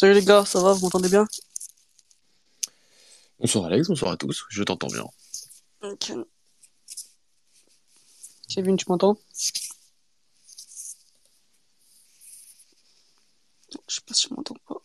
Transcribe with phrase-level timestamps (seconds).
[0.00, 1.26] Salut les gars, ça va, vous m'entendez bien?
[3.38, 5.04] Bonsoir Alex, bonsoir à tous, je t'entends bien.
[5.82, 6.12] Ok.
[8.48, 9.18] Kevin, tu m'entends?
[13.86, 14.80] Je sais pas si je m'entends pas.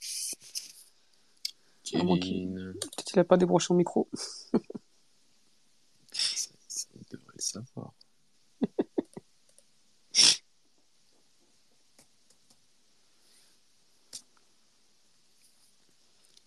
[1.83, 4.09] Qu'il- Kevin, Peut-être qu'il a pas débranché son micro.
[6.11, 7.93] ça, ça devrait le savoir.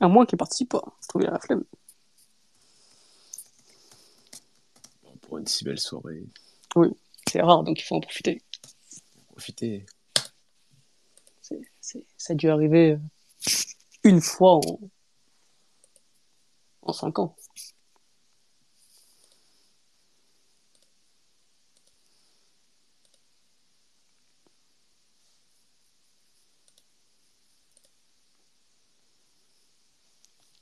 [0.01, 0.83] À moins qu'il participe pas.
[1.03, 1.65] Je trouve qu'il a la flemme.
[5.03, 6.25] Bon, pour une si belle soirée,
[7.29, 8.43] C'est rare, donc il faut en profiter.
[9.29, 9.85] profitez.
[11.43, 12.99] C'est, c'est- ça a dû arriver euh,
[14.05, 14.79] une fois en,
[16.83, 17.37] en cinq ans.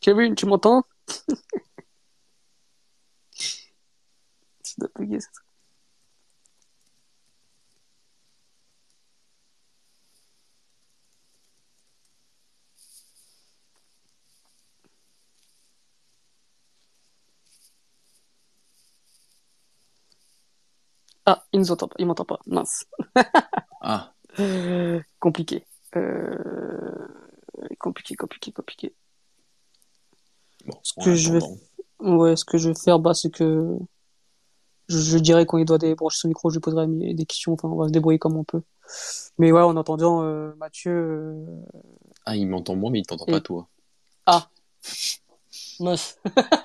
[0.06, 0.85] Kevin, tu m'entends?
[4.62, 4.87] Ça.
[21.26, 22.38] Ah, il nous entend pas, il m'entend pas.
[22.47, 22.87] Mince.
[23.81, 24.12] Ah,
[25.19, 25.64] Compliqué.
[25.97, 27.08] Euh...
[27.81, 28.94] Compliqué, compliqué, compliqué.
[30.66, 31.40] Bon, Ce que je vais-
[32.00, 33.76] Ouais, ce que je vais faire, bah, c'est que
[34.88, 37.54] je, je dirais quand il doit débrancher son micro, je lui poserai des questions.
[37.54, 38.60] Enfin, on va se débrouiller comme on peut.
[39.38, 40.92] Mais ouais, en entendant euh, Mathieu.
[40.92, 41.46] euh,
[42.26, 43.68] Ah, il m'entend moi, mais il t'entend Et- pas toi.
[44.26, 44.48] Ah
[45.80, 46.18] Mince.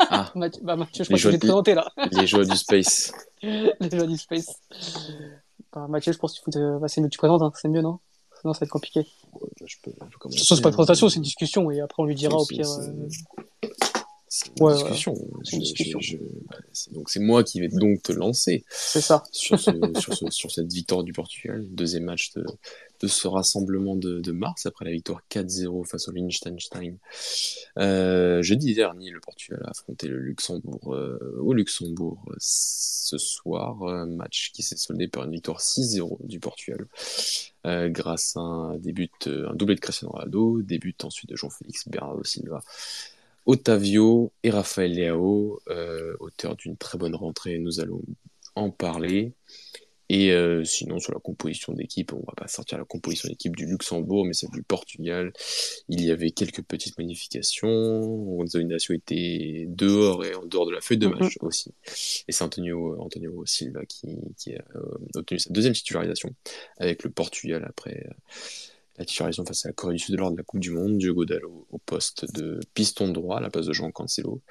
[0.09, 1.92] Ah, Mathieu, bah, Mathieu, je Les crois que je vais te joies- présenter là.
[2.12, 3.12] les joies du space.
[3.42, 4.47] Les joies du space.
[5.74, 6.77] Bah, Mathieu, je pense qu'il faut te.
[6.80, 7.51] Bah, c'est mieux que tu présentes, hein.
[7.56, 8.00] c'est mieux, non?
[8.42, 9.07] Sinon, ça va être compliqué.
[9.65, 10.75] Je peux, je peux De commencer, toute façon, c'est pas une hein.
[10.75, 11.71] présentation, c'est une discussion.
[11.71, 12.68] Et après, on lui dira au C'est- pire.
[12.68, 13.69] c'est- euh,
[14.33, 15.13] C'est une Ouais, discussion.
[15.44, 16.00] C'est une Je- discussion.
[16.00, 16.24] je- je-
[16.72, 19.24] c'est- donc c'est moi qui vais donc te lancer C'est ça.
[19.33, 22.45] sur, ce, sur, ce- sur cette victoire du Portugal, deuxième match de,
[23.01, 26.95] de ce rassemblement de, de mars après la victoire 4-0 face au Liechtenstein.
[27.78, 33.83] Euh, jeudi dernier, le Portugal a affronté le Luxembourg euh, au Luxembourg euh, ce soir,
[33.83, 36.86] un match qui s'est soldé par une victoire 6-0 du Portugal
[37.66, 42.24] euh, grâce à un début, un doublé de Cristiano Ronaldo, début ensuite de Jean-Félix Bernardo
[42.24, 42.63] Silva.
[43.46, 48.02] Otavio et Rafael Leao, euh, auteur d'une très bonne rentrée, nous allons
[48.56, 49.34] en parler.
[50.14, 53.66] Et euh, sinon, sur la composition d'équipe, on va pas sortir la composition d'équipe du
[53.66, 55.32] Luxembourg, mais celle du Portugal.
[55.88, 58.02] Il y avait quelques petites modifications.
[58.02, 61.18] Gonzalo Ignacio était dehors et en dehors de la feuille de Mhm.
[61.18, 61.74] match aussi.
[62.28, 66.36] Et c'est Antonio, Antonio Silva qui, qui a euh, obtenu sa deuxième titularisation
[66.78, 68.06] avec le Portugal après
[68.98, 70.98] la titularisation face à la Corée du Sud lors de la Coupe du Monde.
[70.98, 74.42] Diogo Dalot au poste de piston droit à la place de Jean Cancelo.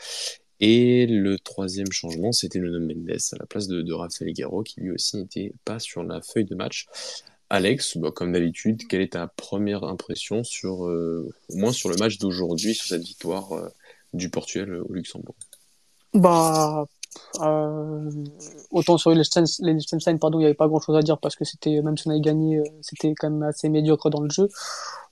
[0.60, 4.80] Et le troisième changement, c'était Nuno Mendes à la place de, de Rafael Guerrero, qui
[4.80, 6.86] lui aussi n'était pas sur la feuille de match.
[7.48, 11.96] Alex, bah, comme d'habitude, quelle est ta première impression sur, euh, au moins sur le
[11.96, 13.68] match d'aujourd'hui, sur cette victoire euh,
[14.12, 15.34] du Portugal au Luxembourg?
[16.12, 16.86] Bah,
[17.40, 18.10] euh,
[18.70, 21.44] autant sur les Liechtenstein, pardon, il n'y avait pas grand chose à dire parce que
[21.44, 24.48] c'était, même si on avait gagné, euh, c'était quand même assez médiocre dans le jeu.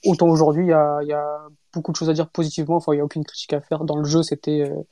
[0.04, 1.26] Autant aujourd'hui, il y a, y a
[1.72, 2.76] beaucoup de choses à dire positivement.
[2.76, 3.84] Enfin, il n'y a aucune critique à faire.
[3.84, 4.82] Dans le jeu, c'était, euh,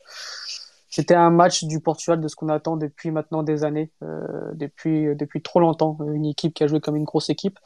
[0.96, 5.14] c'était un match du Portugal de ce qu'on attend depuis maintenant des années, euh, depuis,
[5.14, 5.98] depuis trop longtemps.
[6.10, 7.58] Une équipe qui a joué comme une grosse équipe.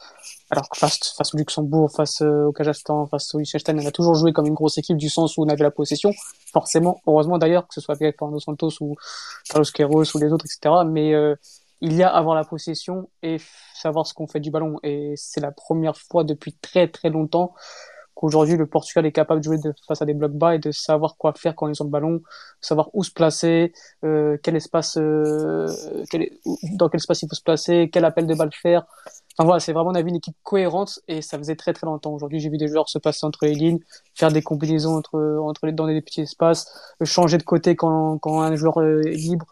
[0.49, 3.91] Alors que face, face au Luxembourg, face euh, au Kazakhstan, face au Liechtenstein, on a
[3.91, 6.11] toujours joué comme une grosse équipe du sens où on avait la possession.
[6.51, 8.97] Forcément, heureusement d'ailleurs, que ce soit avec Fernando Santos ou
[9.49, 10.83] Carlos Queiroz ou les autres, etc.
[10.85, 11.33] Mais euh,
[11.79, 13.37] il y a avoir la possession et
[13.73, 14.77] savoir ce qu'on fait du ballon.
[14.83, 17.53] Et c'est la première fois depuis très très longtemps
[18.21, 19.57] qu'aujourd'hui le Portugal est capable de jouer
[19.87, 22.21] face à des blocs bas et de savoir quoi faire quand ils ont le ballon,
[22.61, 23.73] savoir où se placer,
[24.05, 25.67] euh, quel espace, euh,
[26.73, 28.85] dans quel espace il faut se placer, quel appel de balle faire.
[29.37, 31.85] Enfin voilà, c'est vraiment on a vu une équipe cohérente et ça faisait très très
[31.87, 32.13] longtemps.
[32.13, 33.79] Aujourd'hui, j'ai vu des joueurs se passer entre les lignes,
[34.13, 36.67] faire des combinaisons entre entre les dans des petits espaces,
[37.01, 39.45] euh, changer de côté quand quand un joueur euh, est libre.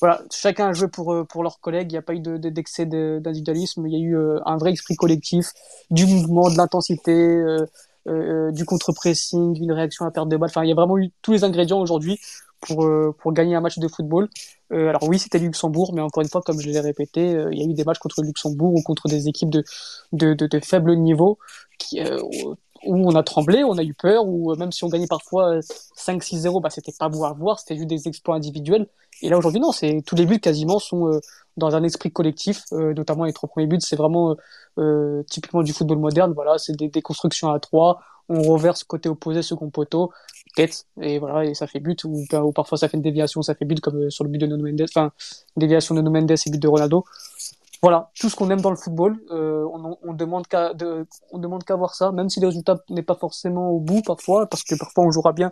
[0.00, 1.90] Voilà, chacun a joué pour euh, pour leurs collègues.
[1.92, 3.86] Il n'y a pas eu de- de- d'excès de- d'individualisme.
[3.86, 5.46] Il y a eu un vrai esprit collectif,
[5.90, 7.64] du mouvement, de l'intensité, euh,
[8.06, 10.50] euh, du contre-pressing, d'une réaction à perte de balle.
[10.50, 12.18] Enfin, il y a vraiment eu tous les ingrédients aujourd'hui
[12.60, 14.28] pour euh, pour gagner un match de football.
[14.72, 17.58] Euh, alors oui, c'était Luxembourg, mais encore une fois, comme je l'ai répété, euh, il
[17.58, 19.64] y a eu des matchs contre Luxembourg ou contre des équipes de
[20.12, 21.38] de, de, de faible niveau
[21.78, 22.20] qui euh,
[22.86, 25.56] où on a tremblé, on a eu peur, ou euh, même si on gagnait parfois
[25.56, 25.60] euh,
[25.96, 28.86] 5-6-0, bah, c'était pas beau voir, c'était juste des exploits individuels.
[29.22, 31.20] Et là, aujourd'hui, non, c'est, tous les buts quasiment sont euh,
[31.56, 34.34] dans un esprit collectif, euh, notamment les trois premiers buts, c'est vraiment euh,
[34.78, 39.42] euh, typiquement du football moderne, voilà, c'est des, constructions à trois, on reverse côté opposé,
[39.42, 40.10] second poteau,
[40.56, 43.54] tête, et voilà, et ça fait but, ou, ou parfois ça fait une déviation, ça
[43.54, 45.12] fait but, comme sur le but de Nuno Mendes, enfin,
[45.56, 47.04] déviation de Nuno Mendes et but de Ronaldo.
[47.82, 51.38] Voilà, tout ce qu'on aime dans le football, euh, on, on, demande qu'à de, on
[51.38, 54.64] demande qu'à voir ça, même si le résultat n'est pas forcément au bout parfois, parce
[54.64, 55.50] que parfois on jouera bien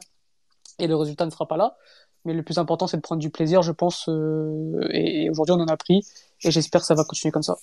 [0.79, 1.77] et le résultat ne sera pas là.
[2.25, 4.09] Mais le plus important, c'est de prendre du plaisir, je pense.
[4.09, 6.07] Euh, et, aujourd'hui, on en a pris,
[6.45, 7.57] et j'espère que ça va continuer comme ça.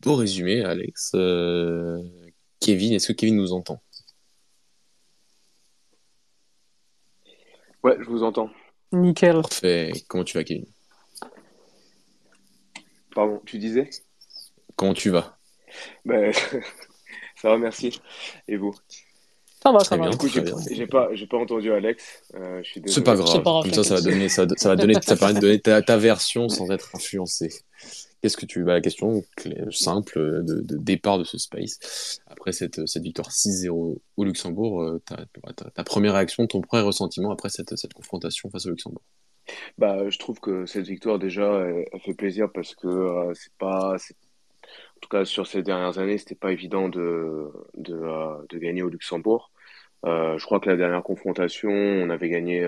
[0.00, 2.02] Pour résumer, Alex, euh,
[2.60, 3.80] Kevin, est-ce que Kevin nous entend?
[7.84, 8.50] Ouais, je vous entends.
[8.92, 9.40] Nickel.
[9.42, 9.92] Parfait.
[10.08, 10.66] Comment tu vas, Kevin?
[13.14, 13.90] Pardon, tu disais
[14.76, 15.38] Comment tu vas?
[16.04, 16.32] Ben,
[17.40, 18.00] Ça va, merci.
[18.48, 18.74] Et vous?
[19.62, 20.08] Ça va, ça va.
[20.08, 22.22] Du coup, j'ai pas, j'ai pas entendu Alex.
[22.34, 23.42] Euh, C'est pas grave.
[23.42, 26.70] Comme ça, ça va donner, ça, va donner, ça permet de donner ta, version sans
[26.70, 27.48] être influencé.
[28.20, 29.22] Qu'est-ce que tu, bah, la question
[29.70, 35.16] simple de, départ de ce space après cette, cette victoire 6-0 au Luxembourg, euh, ta,
[35.74, 39.02] ta, première réaction, ton premier ressentiment après cette, cette confrontation face au Luxembourg?
[39.78, 43.94] Bah, je trouve que cette victoire déjà, elle, fait plaisir parce que euh, c'est pas,
[43.94, 48.82] en tout cas sur ces dernières années, c'était pas évident de de, euh, de gagner
[48.82, 49.50] au Luxembourg.
[50.04, 52.66] Euh, je crois que la dernière confrontation, on avait gagné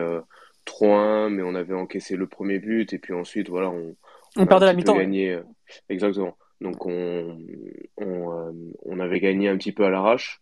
[0.67, 3.97] 3-1, mais on avait encaissé le premier but et puis ensuite, voilà, on,
[4.37, 4.97] on, perdait la mi-temps.
[4.97, 5.39] Gagné,
[5.89, 6.37] exactement.
[6.61, 7.39] Donc on,
[7.97, 10.41] on, on avait gagné un petit peu à l'arrache.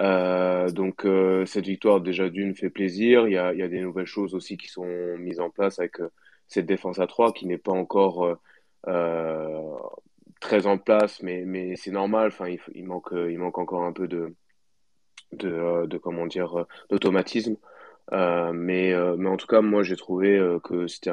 [0.00, 3.28] Euh, donc euh, cette victoire déjà d'une fait plaisir.
[3.28, 5.78] Il y a, il y a des nouvelles choses aussi qui sont mises en place
[5.78, 6.10] avec euh,
[6.48, 8.36] cette défense à 3 qui n'est pas encore
[8.86, 9.72] euh,
[10.40, 12.28] très en place, mais, mais c'est normal.
[12.28, 14.34] Enfin, il, manque, il manque encore un peu de,
[15.32, 17.56] de, de comment dire d'automatisme.
[18.12, 21.12] mais, mais en tout cas, moi j'ai trouvé que c'était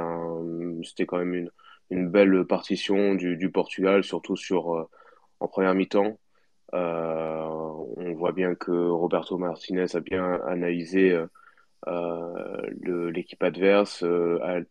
[0.83, 1.51] c'était quand même une,
[1.91, 4.87] une belle partition du, du Portugal, surtout sur
[5.41, 6.17] en première mi-temps.
[6.73, 7.43] Euh,
[7.97, 11.27] on voit bien que Roberto Martinez a bien analysé euh,
[11.87, 14.05] euh, l'équipe adverse,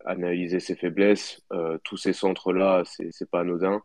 [0.04, 1.42] analysé ses faiblesses.
[1.84, 3.82] tous ces centres-là, c'est pas anodin.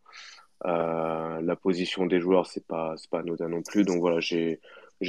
[0.63, 3.83] la position des joueurs, c'est pas pas anodin non plus.
[3.83, 4.59] Donc voilà, j'ai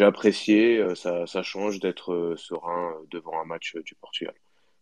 [0.00, 0.82] apprécié.
[0.94, 4.34] Ça, ça change d'être serein devant un match du Portugal.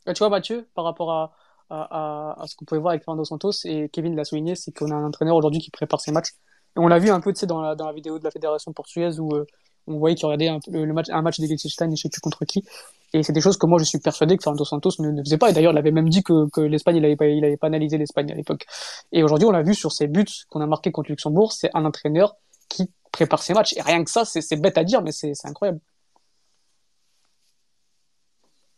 [0.07, 1.35] Tu vois, Mathieu, par rapport à,
[1.71, 4.91] à, à ce qu'on pouvait voir avec Fernando Santos et Kevin l'a souligné, c'est qu'on
[4.91, 6.35] a un entraîneur aujourd'hui qui prépare ses matchs
[6.77, 9.31] on l'a vu un peu dans la, dans la vidéo de la fédération portugaise où
[9.33, 9.47] euh,
[9.87, 12.21] on voyait qu'il regardait un, le, match, un match des Liechtenstein et je sais plus
[12.21, 12.65] contre qui.
[13.13, 15.51] Et c'est des choses que moi je suis persuadé que Fernando Santos ne, faisait pas.
[15.51, 17.27] Et d'ailleurs, il avait même dit que, que l'Espagne, il avait pas,
[17.61, 18.67] pas analysé l'Espagne à l'époque.
[19.13, 21.85] Et aujourd'hui, on l'a vu sur ses buts qu'on a marqués contre Luxembourg, c'est un
[21.85, 22.35] entraîneur
[22.69, 23.75] qui prépare ses matchs.
[23.77, 25.81] Et rien que ça, c'est bête à dire, mais c'est incroyable.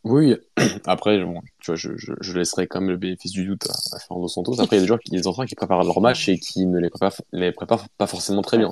[0.09, 0.35] Oui,
[0.85, 1.19] après,
[1.59, 4.61] tu vois, je, laisserai quand même le bénéfice du doute à, Fernando Santos.
[4.61, 6.65] Après, il y a des joueurs qui, des entraîneurs qui préparent leur match et qui
[6.65, 8.71] ne les préparent, les préparent pas forcément très bien.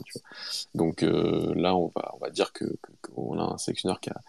[0.73, 2.65] Donc euh, là, on va, on va dire que
[3.01, 4.21] qu'on a un sélectionneur qui a,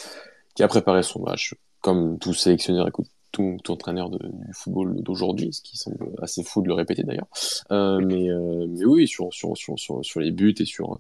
[0.55, 3.07] qui a préparé son match, comme tout sélectionneur écoute,
[3.37, 4.19] tout, entraîneur du
[4.53, 7.29] football d'aujourd'hui, ce qui semble assez fou de le répéter d'ailleurs.
[7.71, 10.99] Euh, mais, euh, mais oui, sur, sur, sur, sur, les buts et sur,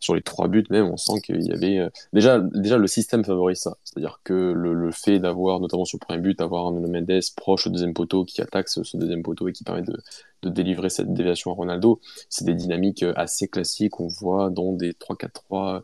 [0.00, 3.24] sur les trois buts même, on sent qu'il y avait euh, déjà, déjà le système
[3.24, 7.20] favorise ça, c'est-à-dire que le, fait d'avoir notamment sur le premier but, avoir un Mendes
[7.36, 9.98] proche au deuxième poteau qui attaque ce, deuxième poteau et qui permet de,
[10.42, 14.92] de délivrer cette déviation à Ronaldo, c'est des dynamiques assez classiques qu'on voit dans des
[14.92, 15.82] 3-4-3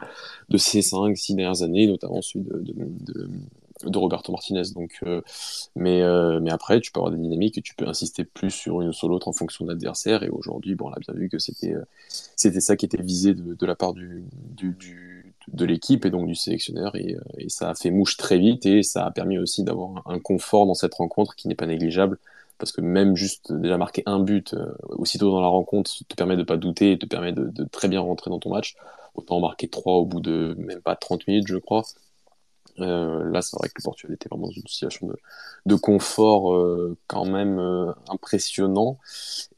[0.48, 3.28] de ces 5, 6 dernières années, notamment celui de
[3.84, 4.62] de Roberto Martinez.
[4.74, 5.20] Donc, euh,
[5.76, 8.80] mais, euh, mais après, tu peux avoir des dynamiques et tu peux insister plus sur
[8.80, 10.22] une ou sur l'autre en fonction de l'adversaire.
[10.22, 11.84] Et aujourd'hui, bon, on a bien vu que c'était euh,
[12.36, 14.24] c'était ça qui était visé de, la part du,
[15.48, 16.96] de l'équipe et donc du sélectionneur.
[16.96, 20.18] Et, et, ça a fait mouche très vite et ça a permis aussi d'avoir un,
[20.18, 22.18] confort dans cette rencontre qui n'est pas négligeable.
[22.58, 24.54] Parce que même juste déjà marquer un but
[24.90, 27.88] aussitôt dans la rencontre te permet de pas douter et te permet de, de très
[27.88, 28.76] bien rentrer dans ton match.
[29.14, 31.82] Autant marquer trois au bout de même pas 30 minutes, je crois.
[32.80, 35.10] Euh, là, c'est vrai que le Portugal était vraiment dans une situation
[35.66, 38.98] de, confort euh, quand même euh, impressionnant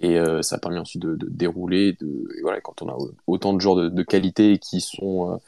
[0.00, 1.96] et ça a permis ensuite de, dérouler.
[2.00, 5.40] Et voilà, quand on a autant de joueurs de, qualité qui sont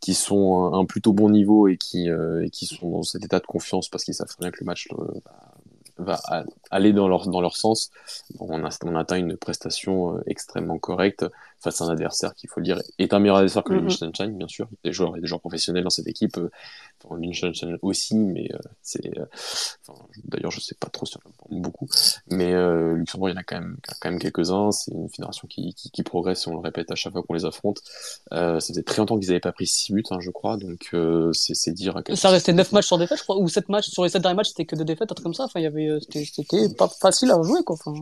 [0.00, 2.08] qui sont un, plutôt bon niveau et qui,
[2.52, 4.88] qui sont dans cet état de confiance parce qu'ils savent bien que le match
[5.98, 6.20] va
[6.70, 7.90] aller dans leur, dans leur sens.
[8.38, 11.24] On, a, on atteint une prestation extrêmement correcte
[11.60, 13.80] face à un adversaire qui, il faut le dire, est un meilleur adversaire que le
[13.80, 13.88] mm-hmm.
[13.88, 14.68] Liechtenstein, bien sûr.
[14.84, 16.36] Des joueurs, et des joueurs professionnels dans cette équipe.
[16.38, 16.50] Euh,
[17.02, 19.18] enfin, Liechtenstein aussi, mais euh, c'est.
[19.18, 19.26] Euh,
[19.86, 21.88] enfin, D'ailleurs, je sais pas trop si on en beaucoup.
[22.30, 22.52] Mais
[22.94, 24.70] Luxembourg, il y en a quand même, quand même quelques-uns.
[24.72, 27.34] C'est une fédération qui, qui, qui, progresse, et on le répète à chaque fois qu'on
[27.34, 27.80] les affronte.
[28.30, 30.56] Ça faisait très longtemps qu'ils n'avaient pas pris 6 buts, hein, je crois.
[30.56, 30.94] Donc,
[31.32, 33.38] c'est dire à quel Ça restait 9 matchs sur défaite, je crois.
[33.38, 33.88] Ou 7 matchs.
[33.88, 35.44] Sur les 7 derniers matchs, c'était que de défaites, un truc comme ça.
[35.44, 37.76] Enfin, il y avait, c'était pas facile à jouer, quoi.
[37.76, 37.94] Enfin...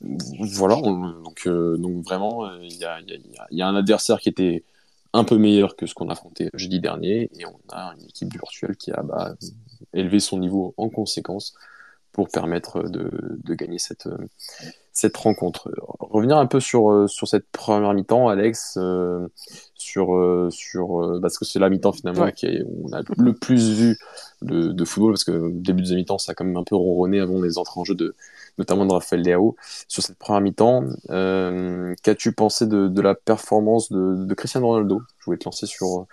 [0.00, 4.64] voilà, donc, donc vraiment, il y a, y, y a, un adversaire qui était
[5.12, 8.32] un peu meilleur que ce qu'on a affronté jeudi dernier, et on a une équipe
[8.32, 9.34] virtuelle qui a bah,
[9.92, 11.54] élevé son niveau en conséquence
[12.12, 13.10] pour permettre de,
[13.44, 14.08] de gagner cette,
[14.92, 15.70] cette rencontre.
[15.98, 19.28] Revenir un peu sur, euh, sur cette première mi-temps, Alex, euh,
[19.74, 23.32] sur, euh, sur, parce que c'est la mi-temps finalement qui est, où on a le
[23.32, 23.98] plus vu
[24.42, 27.20] de, de football, parce que début de mi-temps, ça a quand même un peu ronronné
[27.20, 28.14] avant les entrées en jeu de,
[28.58, 29.56] notamment de Raphaël Leao.
[29.88, 30.84] Sur cette première mi-temps,
[32.02, 35.02] qu'as-tu pensé de, la performance de, Cristiano Ronaldo?
[35.18, 36.06] Je voulais te lancer sur,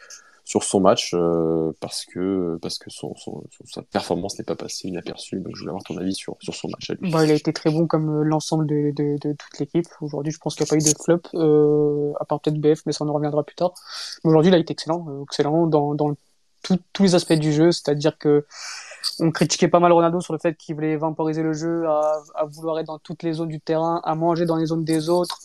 [0.47, 5.41] sur son match euh, parce que parce que sa performance n'est pas passée inaperçue.
[5.41, 6.93] Donc je voulais avoir ton avis sur, sur son match.
[7.01, 9.87] Bah, il a été très bon comme euh, l'ensemble de, de, toute l'équipe.
[9.99, 12.83] Aujourd'hui, je pense qu'il n'y a pas eu de flop, euh, à part peut-être BF,
[12.85, 13.73] mais ça on en reviendra plus tard.
[14.23, 16.15] Mais aujourd'hui, il a été excellent, euh, excellent dans, dans
[16.93, 18.45] tous les aspects du jeu, c'est-à-dire que
[19.19, 22.45] on critiquait pas mal Ronaldo sur le fait qu'il voulait vaporiser le jeu, à, à
[22.45, 25.39] vouloir être dans toutes les zones du terrain, à manger dans les zones des autres,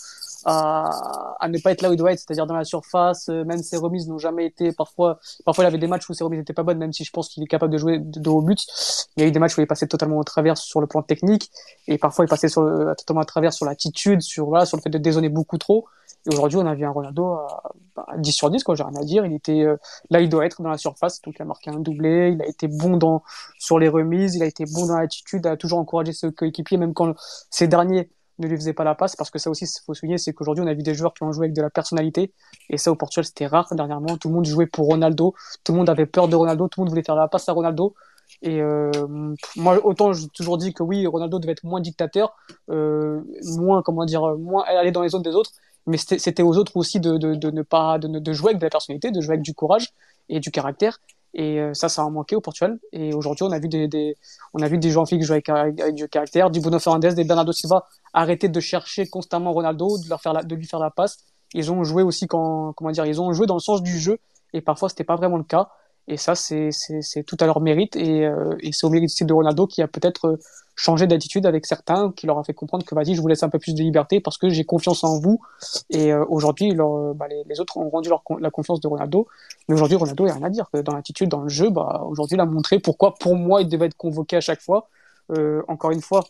[0.44, 3.28] à, à, ne pas être là où il doit être, c'est-à-dire dans la surface.
[3.28, 4.72] Euh, même ses remises n'ont jamais été.
[4.72, 7.10] Parfois, parfois il avait des matchs où ses remises n'étaient pas bonnes, même si je
[7.10, 8.60] pense qu'il est capable de jouer de, haut but.
[9.16, 10.86] Il y a eu des matchs où il est passé totalement au travers sur le
[10.86, 11.50] plan technique,
[11.86, 14.82] et parfois il passait sur le, totalement à travers sur l'attitude, sur voilà, sur le
[14.82, 15.86] fait de dézoner beaucoup trop.
[16.26, 17.24] Et aujourd'hui, on a vu un Ronaldo
[17.96, 19.26] à, 10 sur 10, quoi, j'ai rien à dire.
[19.26, 19.76] Il était euh,
[20.10, 22.32] là, il doit être dans la surface, donc il a marqué un doublé.
[22.34, 23.22] Il a été bon dans
[23.58, 26.94] sur les remises, il a été bon dans l'attitude, a toujours encouragé ses coéquipiers, même
[26.94, 27.14] quand
[27.50, 30.18] ces derniers ne lui faisait pas la passe parce que ça aussi il faut souligner
[30.18, 32.32] c'est qu'aujourd'hui on a vu des joueurs qui ont joué avec de la personnalité.
[32.70, 34.16] Et ça au Portugal c'était rare dernièrement.
[34.16, 35.34] Tout le monde jouait pour Ronaldo.
[35.64, 36.68] Tout le monde avait peur de Ronaldo.
[36.68, 37.94] Tout le monde voulait faire la passe à Ronaldo.
[38.40, 38.90] Et euh,
[39.56, 42.34] moi autant j'ai toujours dit que oui Ronaldo devait être moins dictateur
[42.70, 43.20] euh,
[43.56, 45.50] moins comment dire moins aller dans les zones des autres
[45.86, 48.70] mais c'était aux autres aussi de, de, ne pas de, de jouer avec de la
[48.70, 49.88] personnalité de jouer avec du courage
[50.28, 50.98] et du caractère
[51.34, 52.78] et euh, ça, ça a manqué au Portugal.
[52.92, 54.16] Et aujourd'hui, on a vu des,
[54.52, 57.24] on a vu des joueurs qui jouent avec, avec, du caractère, du Bruno Fernandes, des
[57.24, 61.24] Bernardo Silva arrêter de chercher constamment Ronaldo, de, leur faire de lui faire la passe.
[61.54, 64.18] Ils ont joué aussi quand, comment dire, ils ont joué dans le sens du jeu.
[64.52, 65.70] Et parfois, c'était pas vraiment le cas.
[66.08, 66.70] Et ça, c'est
[67.26, 67.96] tout à leur mérite.
[67.96, 70.36] Et, euh, et c'est au mérite de Ronaldo qui a peut-être euh,
[70.82, 73.48] changé d'attitude avec certains, qui leur a fait comprendre que vas-y, je vous laisse un
[73.48, 75.40] peu plus de liberté parce que j'ai confiance en vous.
[75.90, 78.10] Et euh, aujourd'hui, bah, les, autres ont rendu
[78.40, 79.28] la confiance de Ronaldo.
[79.68, 80.66] Mais aujourd'hui, Ronaldo, il n'y a rien à dire.
[80.82, 83.86] Dans l'attitude, dans le jeu, bah, aujourd'hui, il a montré pourquoi, pour moi, il devait
[83.86, 84.88] être convoqué à chaque fois.
[85.30, 86.24] Euh, encore une fois,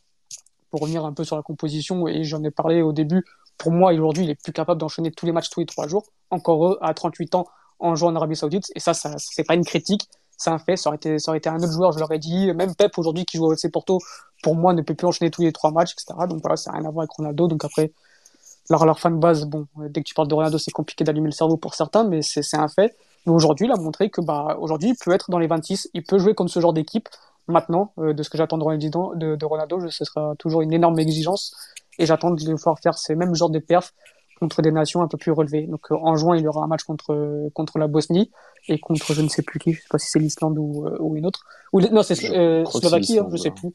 [0.70, 3.24] pour revenir un peu sur la composition, et j'en ai parlé au début,
[3.56, 6.04] pour moi, aujourd'hui, il est plus capable d'enchaîner tous les matchs tous les trois jours.
[6.28, 7.46] Encore eux, à 38 ans,
[7.78, 8.70] en jouant en Arabie Saoudite.
[8.74, 10.08] Et ça, ça c'est pas une critique,
[10.42, 10.76] c'est un fait.
[10.76, 12.52] Ça aurait été, ça un autre joueur, je l'aurais dit.
[12.52, 13.98] Même Pep aujourd'hui qui joue au FC Porto,
[14.42, 16.26] pour moi, ne peut plus enchaîner tous les trois matchs, etc.
[16.28, 17.48] Donc voilà, ça n'a rien à voir avec Ronaldo.
[17.48, 17.92] Donc après,
[18.70, 21.32] leur, leur fan base, bon, dès que tu parles de Ronaldo, c'est compliqué d'allumer le
[21.32, 22.96] cerveau pour certains, mais c'est un fait.
[23.26, 26.02] Mais aujourd'hui, il a montré que bah aujourd'hui, il peut être dans les 26, il
[26.02, 27.08] peut jouer contre ce genre d'équipe.
[27.48, 30.72] Maintenant, euh, de ce que j'attends de Ronaldo, de, de Ronaldo, ce sera toujours une
[30.72, 31.54] énorme exigence
[31.98, 33.92] et j'attends de pouvoir faire ces mêmes genres de perfs
[34.42, 35.68] contre des nations un peu plus relevées.
[35.68, 38.28] Donc euh, en juin, il y aura un match contre contre la Bosnie
[38.66, 40.96] et contre je ne sais plus qui, je sais pas si c'est l'Islande ou, euh,
[40.98, 41.44] ou une autre.
[41.72, 43.70] Ou non, c'est euh, Slovaquie, hein, je sais plus.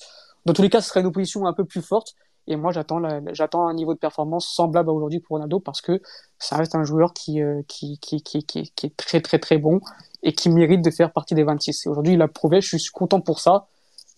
[0.46, 2.16] Dans tous les cas, ce serait une opposition un peu plus forte.
[2.48, 6.02] Et moi, j'attends j'attends un niveau de performance semblable à aujourd'hui pour Ronaldo parce que
[6.38, 9.80] ça reste un joueur qui, qui, qui, qui, qui, qui est très très très bon
[10.24, 11.86] et qui mérite de faire partie des 26.
[11.86, 13.68] Et aujourd'hui, il a prouvé, je suis content pour ça.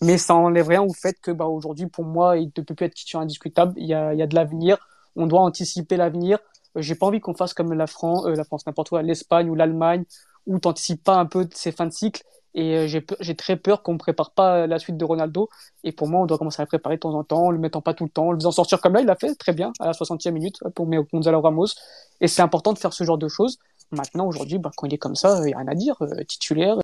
[0.02, 2.86] Mais ça enlève rien au fait que bah, aujourd'hui, pour moi, il ne peut plus
[2.86, 3.74] être titulaire indiscutable.
[3.76, 4.78] Il y a, il y a de l'avenir
[5.16, 6.38] on doit anticiper l'avenir.
[6.76, 9.50] Euh, j'ai pas envie qu'on fasse comme la France, euh, la France n'importe où, l'Espagne
[9.50, 10.04] ou l'Allemagne,
[10.46, 12.22] où t'anticipes pas un peu ces fins de cycle.
[12.54, 15.48] Et euh, j'ai très peur qu'on ne prépare pas la suite de Ronaldo.
[15.84, 17.58] Et pour moi, on doit commencer à le préparer de temps en temps, en le
[17.58, 19.52] mettant pas tout le temps, en le faisant sortir comme là, il l'a fait très
[19.52, 21.68] bien à la 60e minute pour Gonzalo Ramos.
[22.20, 23.58] Et c'est important de faire ce genre de choses.
[23.92, 25.96] Maintenant, aujourd'hui, bah, quand il est comme ça, il n'y a rien à dire.
[26.26, 26.76] titulaire,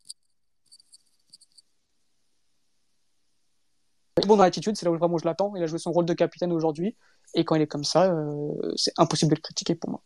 [4.27, 5.53] bon dans l'attitude, c'est là où vraiment je l'attends.
[5.57, 6.97] Il a joué son rôle de capitaine aujourd'hui.
[7.37, 10.03] Et quand il est comme ça, euh, c'est impossible de le critiquer pour moi.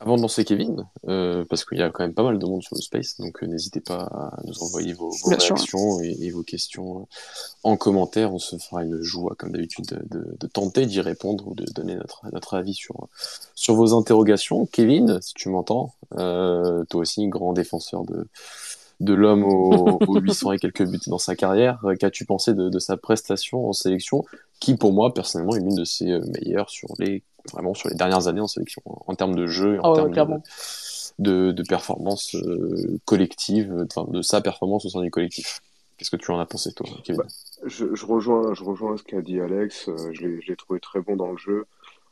[0.00, 2.62] Avant de lancer Kevin, euh, parce qu'il y a quand même pas mal de monde
[2.62, 7.08] sur le space, donc euh, n'hésitez pas à nous envoyer vos, réactions et, vos questions
[7.64, 8.32] en commentaire.
[8.32, 12.20] On se fera une joie, comme d'habitude, de, tenter d'y répondre ou de donner notre,
[12.32, 13.08] notre avis sur,
[13.56, 14.66] sur vos interrogations.
[14.66, 18.28] Kevin, si tu m'entends, toi aussi, grand défenseur de,
[19.00, 21.80] de l'homme aux, 800 et quelques buts dans sa carrière.
[21.98, 24.24] Qu'as-tu pensé de, sa prestation en sélection,
[24.60, 27.94] qui pour moi personnellement est l'une de ses euh, meilleures sur les vraiment sur les
[27.94, 30.42] dernières années en sélection, en termes de jeu, et en ah termes
[31.18, 35.60] de, de, performance euh, collective, de sa performance au sein du collectif.
[35.96, 37.22] Qu'est-ce que tu en as pensé toi, Kevin?
[37.22, 37.28] Bah,
[37.64, 39.88] je, rejoins, je rejoins ce qu'a dit Alex.
[40.12, 41.66] je l'ai trouvé très bon dans le jeu.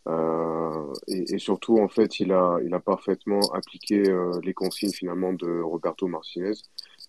[0.08, 5.32] Euh, et, surtout, en fait, il a, il a parfaitement appliqué euh, les consignes finalement
[5.32, 6.52] de Roberto Martinez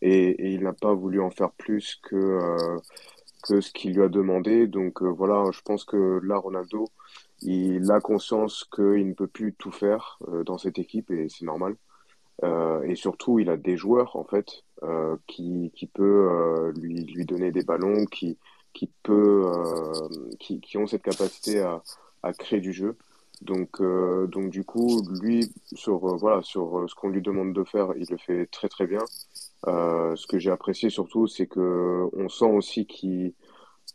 [0.01, 2.77] et, il n'a pas voulu en faire plus que, euh,
[3.47, 4.67] que ce qu'il lui a demandé.
[4.67, 6.85] Donc voilà, je pense que là, Ronaldo,
[7.41, 11.75] il a conscience qu'il ne peut plus tout faire dans cette équipe et c'est normal.
[12.43, 14.63] et surtout, il a des joueurs en fait
[15.27, 18.37] qui, qui peut lui, lui donner des ballons, qui,
[18.73, 19.43] qui peut,
[20.39, 21.83] qui, qui ont cette capacité à,
[22.23, 22.97] à créer du jeu.
[23.41, 27.53] Donc, euh, donc du coup, lui, sur, euh, voilà, sur euh, ce qu'on lui demande
[27.53, 29.03] de faire, il le fait très très bien.
[29.65, 33.33] ce que j'ai apprécié surtout, c'est que on sent aussi qu'il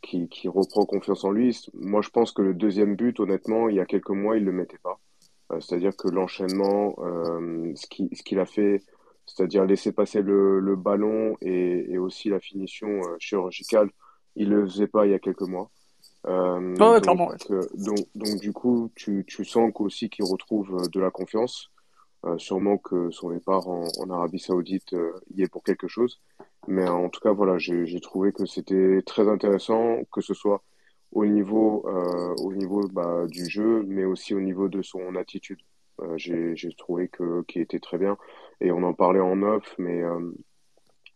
[0.03, 1.59] qui reprend confiance en lui.
[1.75, 4.53] Moi, je pense que le deuxième but, honnêtement, il y a quelques mois, il le
[4.53, 4.99] mettait pas.
[5.61, 6.97] c'est-à-dire que l'enchaînement,
[7.77, 8.83] ce qu'il ce qu'il a fait,
[9.27, 13.91] c'est-à-dire laisser passer le, le ballon et, et, aussi la finition chirurgicale,
[14.37, 15.71] il le faisait pas il y a quelques mois.
[16.27, 21.01] Euh, donc, euh, donc, donc, du coup, tu, tu sens aussi qu'il retrouve euh, de
[21.01, 21.71] la confiance.
[22.25, 24.95] Euh, sûrement que son départ en, en Arabie Saoudite
[25.35, 26.21] y est pour quelque chose.
[26.69, 30.63] Mais en tout cas, voilà, j'ai trouvé que c'était très intéressant, que ce soit
[31.11, 31.85] au niveau,
[32.39, 35.59] au niveau bah, du jeu, mais aussi au niveau de son attitude.
[36.15, 38.17] J'ai trouvé que qu'il était très bien.
[38.61, 40.03] Et on en parlait en off, mais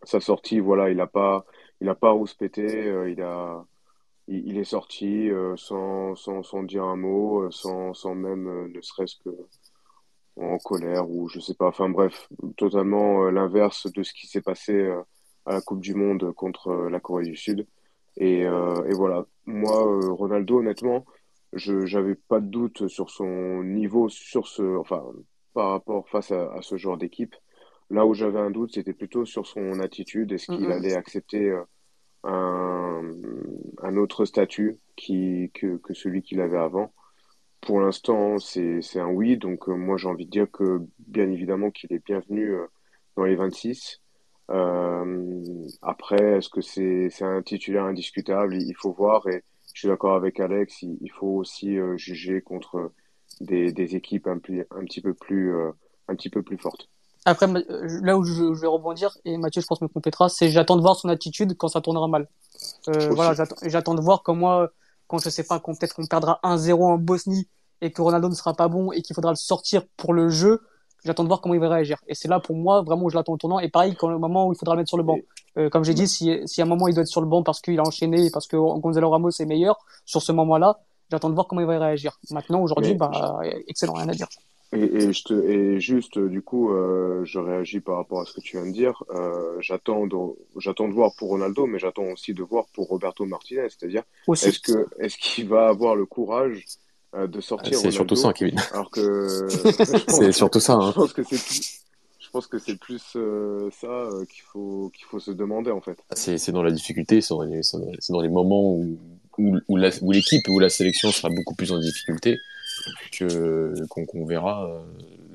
[0.02, 1.46] sa sortie, voilà, il a pas,
[1.80, 3.64] il a pas rouspété, il a
[4.28, 8.68] il, est sorti euh, sans, sans, sans, dire un mot, euh, sans, sans même euh,
[8.68, 9.30] ne serait-ce que
[10.36, 11.68] en colère ou je sais pas.
[11.68, 14.86] Enfin bref, totalement l'inverse de ce qui s'est passé
[15.46, 17.66] à la Coupe du Monde contre la Corée du Sud.
[18.18, 21.06] Et, et voilà, moi, Ronaldo, honnêtement,
[21.54, 25.02] je j'avais pas de doute sur son niveau, sur ce, enfin,
[25.54, 27.34] par rapport face à, à ce genre d'équipe.
[27.88, 30.32] Là où j'avais un doute, c'était plutôt sur son attitude.
[30.32, 31.50] Est-ce qu'il allait accepter
[32.26, 36.92] un, autre statut que, celui qu'il avait avant.
[37.60, 39.36] Pour l'instant, c'est un oui.
[39.36, 42.66] Donc, euh, moi, j'ai envie de dire que, bien évidemment, qu'il est bienvenu euh,
[43.16, 44.00] dans les 26.
[44.50, 48.54] Euh, après, est-ce que c'est un titulaire indiscutable?
[48.56, 49.26] Il faut voir.
[49.28, 49.42] Et
[49.74, 52.92] je suis d'accord avec Alex, il, faut aussi juger contre
[53.40, 56.88] des, équipes un petit peu plus fortes.
[57.28, 60.80] Après, là où je, vais rebondir, et Mathieu, je pense, me complétera, c'est j'attends de
[60.80, 62.28] voir son attitude quand ça tournera mal.
[62.86, 63.34] Euh, voilà,
[63.64, 64.64] j'attends de voir comment,
[65.08, 67.48] quand je sais pas, peut-être qu'on perdra 1-0 en Bosnie
[67.80, 70.62] et que Ronaldo ne sera pas bon et qu'il faudra le sortir pour le jeu,
[71.04, 71.98] j'attends de voir comment il va réagir.
[72.06, 73.58] Et c'est là pour moi vraiment où je l'attends au tournant.
[73.58, 75.18] Et pareil, quand le moment où il faudra le mettre sur le banc.
[75.58, 77.42] Euh, comme j'ai dit, si, si à un moment il doit être sur le banc
[77.42, 80.78] parce qu'il a enchaîné et parce que Gonzalo Ramos est meilleur, sur ce moment-là,
[81.10, 82.20] j'attends de voir comment il va réagir.
[82.30, 84.28] Maintenant, aujourd'hui, bah, excellent, rien à dire.
[84.72, 88.32] Et, et, je te, et juste, du coup, euh, je réagis par rapport à ce
[88.32, 89.02] que tu viens de dire.
[89.10, 90.16] Euh, j'attends, de,
[90.58, 93.68] j'attends de voir pour Ronaldo, mais j'attends aussi de voir pour Roberto Martinez.
[93.68, 94.02] C'est-à-dire,
[94.32, 96.64] est-ce que, est-ce qu'il va avoir le courage
[97.14, 98.60] euh, de sortir C'est surtout ça, Kevin.
[98.72, 99.46] Alors que
[100.08, 100.74] c'est surtout ça.
[100.74, 100.90] Hein.
[100.90, 101.82] Je pense que c'est plus,
[102.18, 105.80] je pense que c'est plus euh, ça euh, qu'il faut qu'il faut se demander en
[105.80, 105.96] fait.
[106.12, 108.98] C'est, c'est dans la difficulté, c'est dans les, c'est dans les moments où
[109.38, 112.38] où, où, la, où l'équipe ou la sélection sera beaucoup plus en difficulté
[113.12, 114.80] que qu'on verra euh,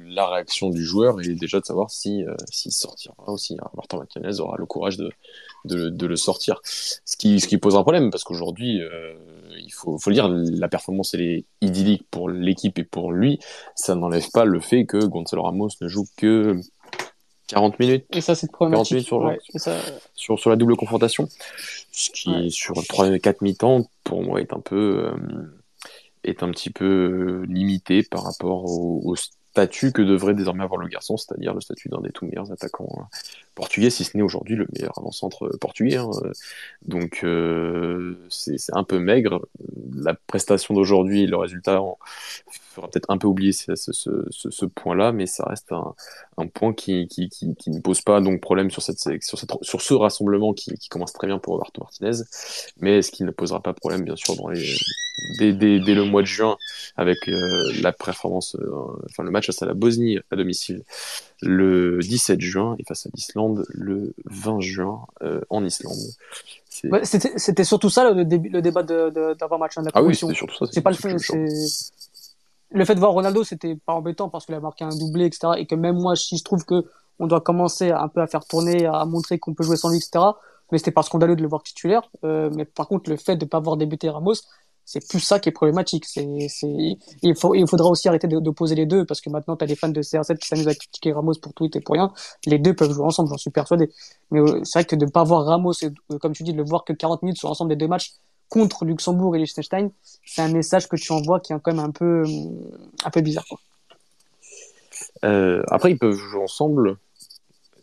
[0.08, 3.58] la réaction du joueur et déjà de savoir si euh, s'il sortira aussi.
[3.62, 3.70] Hein.
[3.76, 5.10] Martin Martinez aura le courage de,
[5.66, 6.60] de, de, le sortir.
[6.64, 9.14] Ce qui, ce qui pose un problème parce qu'aujourd'hui, euh,
[9.58, 13.40] il faut, faut le dire, la performance elle est idyllique pour l'équipe et pour lui.
[13.76, 16.60] Ça n'enlève pas le fait que Gonzalo Ramos ne joue que
[17.52, 18.06] 40 minutes.
[18.14, 19.32] Et ça, c'est 40 minutes sur,
[20.16, 21.28] sur, sur, la double confrontation.
[21.92, 25.61] Ce qui, sur 3-4 mi-temps, pour moi, est un peu, euh,
[26.24, 30.88] est un petit peu euh, limité par rapport au, statut que devrait désormais avoir le
[30.88, 33.08] garçon, c'est-à-dire le statut d'un des tout meilleurs attaquants hein,
[33.56, 35.98] portugais, si ce n'est aujourd'hui le meilleur avant-centre portugais.
[35.98, 36.12] Hein.
[36.86, 39.46] Donc euh, c'est un peu maigre.
[39.94, 41.98] La prestation d'aujourd'hui, le résultat en
[42.72, 45.94] fera peut-être un peu oublier ce, ce, point-là, mais ça reste un,
[46.38, 49.82] un point qui, qui, qui, ne pose pas donc problème sur, cette, sur, cette, sur
[49.82, 52.24] ce rassemblement qui, commence très bien pour Roberto Martinez,
[52.80, 54.36] mais ce qui ne posera pas problème bien sûr
[55.40, 56.58] dès, dès, dès le mois de juin
[56.96, 58.72] avec euh, la performance, euh,
[59.10, 60.84] enfin le match face à la Bosnie à domicile
[61.42, 63.41] le 17 juin et face à l'Islande
[63.74, 65.98] le 20 juin euh, en Islande.
[67.04, 70.66] C'était surtout ça le, le débat d'avant-match de, de, de, Ah oui, c'était surtout ça.
[70.72, 71.16] C'est pas le fait,
[72.74, 75.54] le fait de voir Ronaldo, c'était pas embêtant parce qu'il a marqué un doublé, etc.
[75.58, 76.86] Et que même moi, si je trouve que
[77.20, 79.98] on doit commencer un peu à faire tourner, à montrer qu'on peut jouer sans lui,
[79.98, 80.26] etc.
[80.72, 82.10] Mais c'était pas scandaleux de le voir titulaire.
[82.24, 84.36] Euh, mais par contre, le fait de pas avoir débuté Ramos,
[84.92, 86.04] c'est plus ça qui est problématique.
[86.06, 86.28] C'est,
[87.22, 89.88] il faut, il faudra aussi arrêter d'opposer les deux parce que maintenant t'as des fans
[89.88, 92.12] de CR7 qui s'amusent à critiquer Ramos pour tout et pour rien.
[92.46, 93.90] Les deux peuvent jouer ensemble, j'en suis persuadé.
[94.32, 96.58] Mais euh, c'est vrai que de ne pas voir Ramos, euh, comme tu dis, de
[96.58, 98.16] le voir que 40 minutes sur l'ensemble des deux matchs
[98.50, 99.92] contre Luxembourg et Liechtenstein,
[100.26, 102.26] c'est un message que tu envoies qui est quand même un peu,
[103.06, 103.46] un peu bizarre.
[105.24, 106.98] Euh, après, ils peuvent jouer ensemble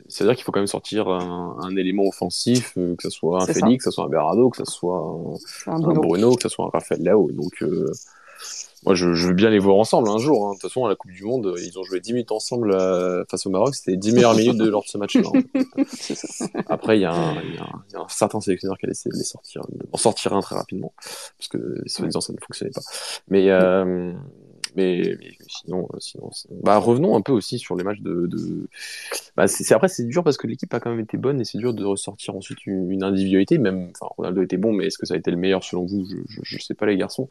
[0.08, 3.90] C'est-à-dire qu'il faut quand même sortir un, élément offensif, que ce soit un Félix, que
[3.90, 5.14] ce soit un Berardo, que ce soit
[5.66, 6.34] un, Bruno.
[6.34, 7.30] que ce soit un Raphaël Lao.
[7.30, 7.62] Donc,
[8.84, 10.46] moi, je, veux bien les voir ensemble un jour.
[10.46, 10.50] Hein.
[10.50, 13.24] De toute façon, à la Coupe du Monde, ils ont joué 10 minutes ensemble euh,
[13.28, 13.74] face au Maroc.
[13.74, 15.28] C'était les 10 meilleures minutes de, lors de ce match-là.
[15.34, 16.62] Hein.
[16.68, 20.32] Après, il y, a un certain sélectionneur qui a essayé de les sortir, en sortir
[20.32, 22.82] un très rapidement, parce que soi-disant ça ne fonctionnait pas.
[23.28, 24.12] Mais euh,
[24.78, 26.30] mais, sinon, euh, sinon
[26.62, 28.28] bah, revenons un peu aussi sur les matchs de.
[29.36, 31.74] Bah, après, c'est dur parce que l'équipe a quand même été bonne et c'est dur
[31.74, 33.58] de ressortir ensuite une, individualité.
[33.58, 36.06] Même, Ronaldo était bon, mais est-ce que ça a été le meilleur selon vous?
[36.28, 37.28] Je, ne sais pas, les garçons.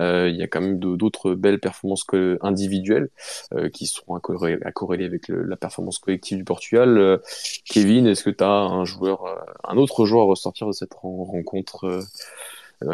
[0.00, 2.06] Euh, il y a quand même d'autres belles performances
[2.40, 3.10] individuelles
[3.52, 7.20] euh, qui seront à, corréler, avec la performance collective du Portugal.
[7.66, 9.24] Kevin, est-ce que tu as un joueur,
[9.64, 12.00] un autre joueur à ressortir de cette rencontre,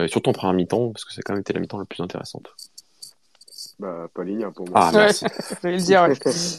[0.08, 2.48] surtout en première mi-temps, parce que c'est quand même été la mi-temps la plus intéressante
[3.82, 4.78] bah, Pauline, pour moi.
[4.80, 5.24] Ah, merci.
[5.50, 6.08] je vais le dire,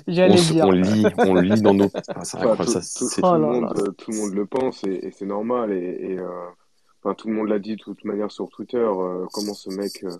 [0.07, 0.65] J'allais on, dire.
[0.65, 1.89] On lit, on lit dans nos.
[2.09, 2.25] Ah, tout,
[2.65, 5.71] ça, tout, tout, oh le monde, tout, le monde, le pense et, et c'est normal.
[5.71, 6.27] Et, et euh,
[7.01, 8.77] enfin, tout le monde l'a dit de toute manière sur Twitter.
[8.77, 10.11] Euh, comment ce mec euh,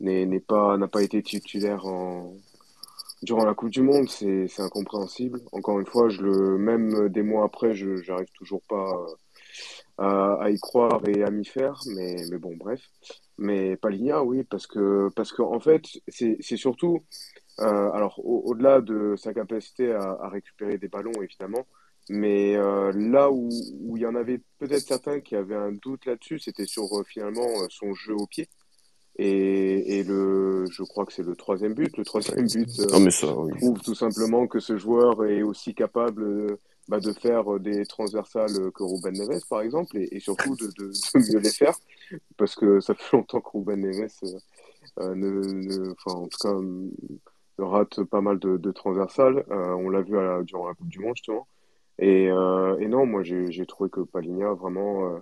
[0.00, 2.32] n'est pas n'a pas été titulaire en
[3.22, 5.40] durant la Coupe du Monde, c'est incompréhensible.
[5.50, 8.94] Encore une fois, je le même des mois après, je j'arrive toujours pas
[9.98, 11.80] à, à, y croire et à m'y faire.
[11.96, 12.80] Mais mais bon, bref.
[13.38, 17.04] Mais Paligna, oui, parce que, parce que en fait, c'est surtout,
[17.60, 21.64] euh, alors au-delà de sa capacité à, à, récupérer des ballons, évidemment,
[22.08, 23.48] mais euh, là où,
[23.80, 27.04] où il y en avait peut-être certains qui avaient un doute là-dessus, c'était sur euh,
[27.04, 28.48] finalement euh, son jeu au pied.
[29.18, 31.96] Et, et le, je crois que c'est le troisième but.
[31.96, 33.52] Le troisième but euh, ça, oui.
[33.56, 36.56] prouve tout simplement que ce joueur est aussi capable
[36.88, 40.68] bah, de faire euh, des transversales que Ruben Neves, par exemple, et, et surtout de,
[40.78, 41.74] de, de, mieux les faire,
[42.36, 44.38] parce que ça fait longtemps que Ruben Neves euh,
[45.00, 49.44] euh ne, ne, enfin, en tout cas, rate pas mal de, de transversales.
[49.50, 51.46] Euh, on l'a vu à la, durant la Coupe du Monde, justement.
[51.98, 55.20] Et, euh, et non, moi, j'ai trouvé que Paligna, vraiment,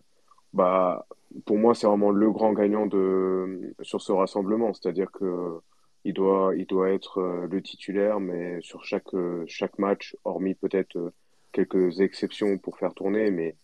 [0.57, 1.07] bah,
[1.45, 4.73] pour moi, c'est vraiment le grand gagnant de, sur ce rassemblement.
[4.75, 5.61] C'est-à-dire que
[6.05, 9.14] il doit, il doit être le titulaire, mais sur chaque,
[9.47, 11.12] chaque match, hormis peut-être
[11.53, 13.57] quelques exceptions pour faire tourner, mais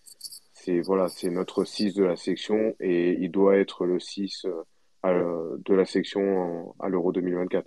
[0.53, 4.47] c'est voilà, c'est notre 6 de la section et il doit être le 6
[5.05, 7.67] euh, de la section à l'Euro 2024.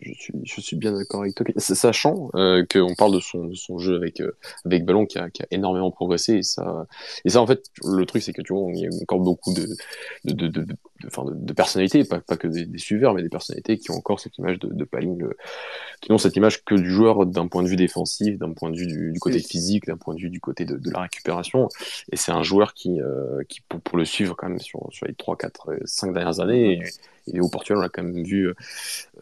[0.00, 1.46] Je suis, je suis bien d'accord avec toi.
[1.56, 5.30] Sachant euh, qu'on parle de son, de son jeu avec, euh, avec ballon qui a,
[5.30, 6.34] qui a énormément progressé.
[6.34, 6.86] Et ça,
[7.24, 9.52] et ça, en fait, le truc, c'est que tu vois, il y a encore beaucoup
[9.52, 9.66] de,
[11.52, 14.58] personnalités, pas, pas que des, des, suiveurs, mais des personnalités qui ont encore cette image
[14.58, 15.36] de, de Paling, le,
[16.00, 18.76] qui ont cette image que du joueur d'un point de vue défensif, d'un point de
[18.76, 21.68] vue du, du côté physique, d'un point de vue du côté de, de la récupération.
[22.10, 25.06] Et c'est un joueur qui, euh, qui pour, pour, le suivre quand même sur, sur
[25.06, 26.82] les 3, 4, 5 dernières années, et,
[27.32, 28.52] et au Portugal, on l'a quand même vu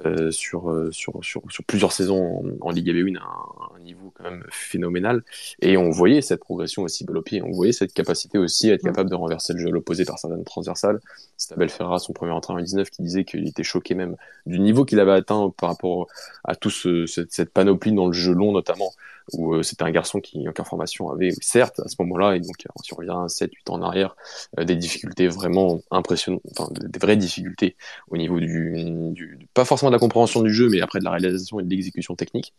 [0.05, 3.81] euh, sur, euh, sur, sur, sur, plusieurs saisons en, en Ligue AB1 à un, un,
[3.81, 5.23] niveau quand même phénoménal.
[5.61, 7.43] Et on voyait cette progression aussi au pied.
[7.43, 10.19] On voyait cette capacité aussi à être capable de renverser le jeu à l'opposé par
[10.19, 11.01] certaines transversales.
[11.37, 14.59] C'était Abel Ferrara, son premier entraîneur en 19, qui disait qu'il était choqué même du
[14.59, 16.09] niveau qu'il avait atteint par rapport
[16.45, 18.93] à tout ce, cette, cette panoplie dans le jeu long notamment
[19.33, 22.55] où euh, c'était un garçon qui, en formation, avait, certes, à ce moment-là, et donc
[22.83, 24.17] si on revient 7-8 ans en arrière,
[24.59, 27.77] euh, des difficultés vraiment impressionnantes, enfin, des vraies difficultés
[28.09, 31.61] au niveau du, pas forcément de la compréhension du jeu, mais après de la réalisation
[31.61, 32.55] et de l'exécution technique.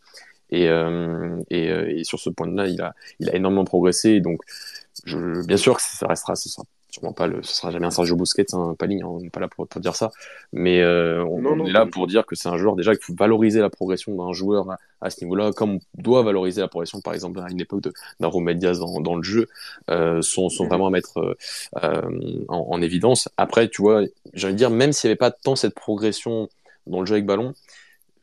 [0.50, 4.20] Et, euh, et, euh, sur ce point-là, il a, il a énormément progressé.
[4.20, 4.42] Donc,
[5.06, 8.16] bien sûr que ça restera, ce sera sûrement pas le, ce sera jamais un Sergio
[8.16, 10.10] Busquets, hein, pas ligne, on n'est pas là pour, pour, dire ça,
[10.52, 13.04] mais euh, on, non, non, est là pour dire que c'est un joueur déjà qu'il
[13.04, 16.68] faut valoriser la progression d'un joueur à, à ce niveau-là, comme on doit valoriser la
[16.68, 17.82] progression, par exemple à une époque
[18.20, 19.48] d'un Romain Diaz dans, dans, le jeu,
[19.90, 21.36] euh, sont, sont vraiment à mettre euh,
[21.82, 23.28] euh, en, en, évidence.
[23.36, 24.02] Après, tu vois,
[24.32, 26.48] j'ai envie de dire, même s'il n'y avait pas tant cette progression
[26.86, 27.54] dans le jeu avec ballon,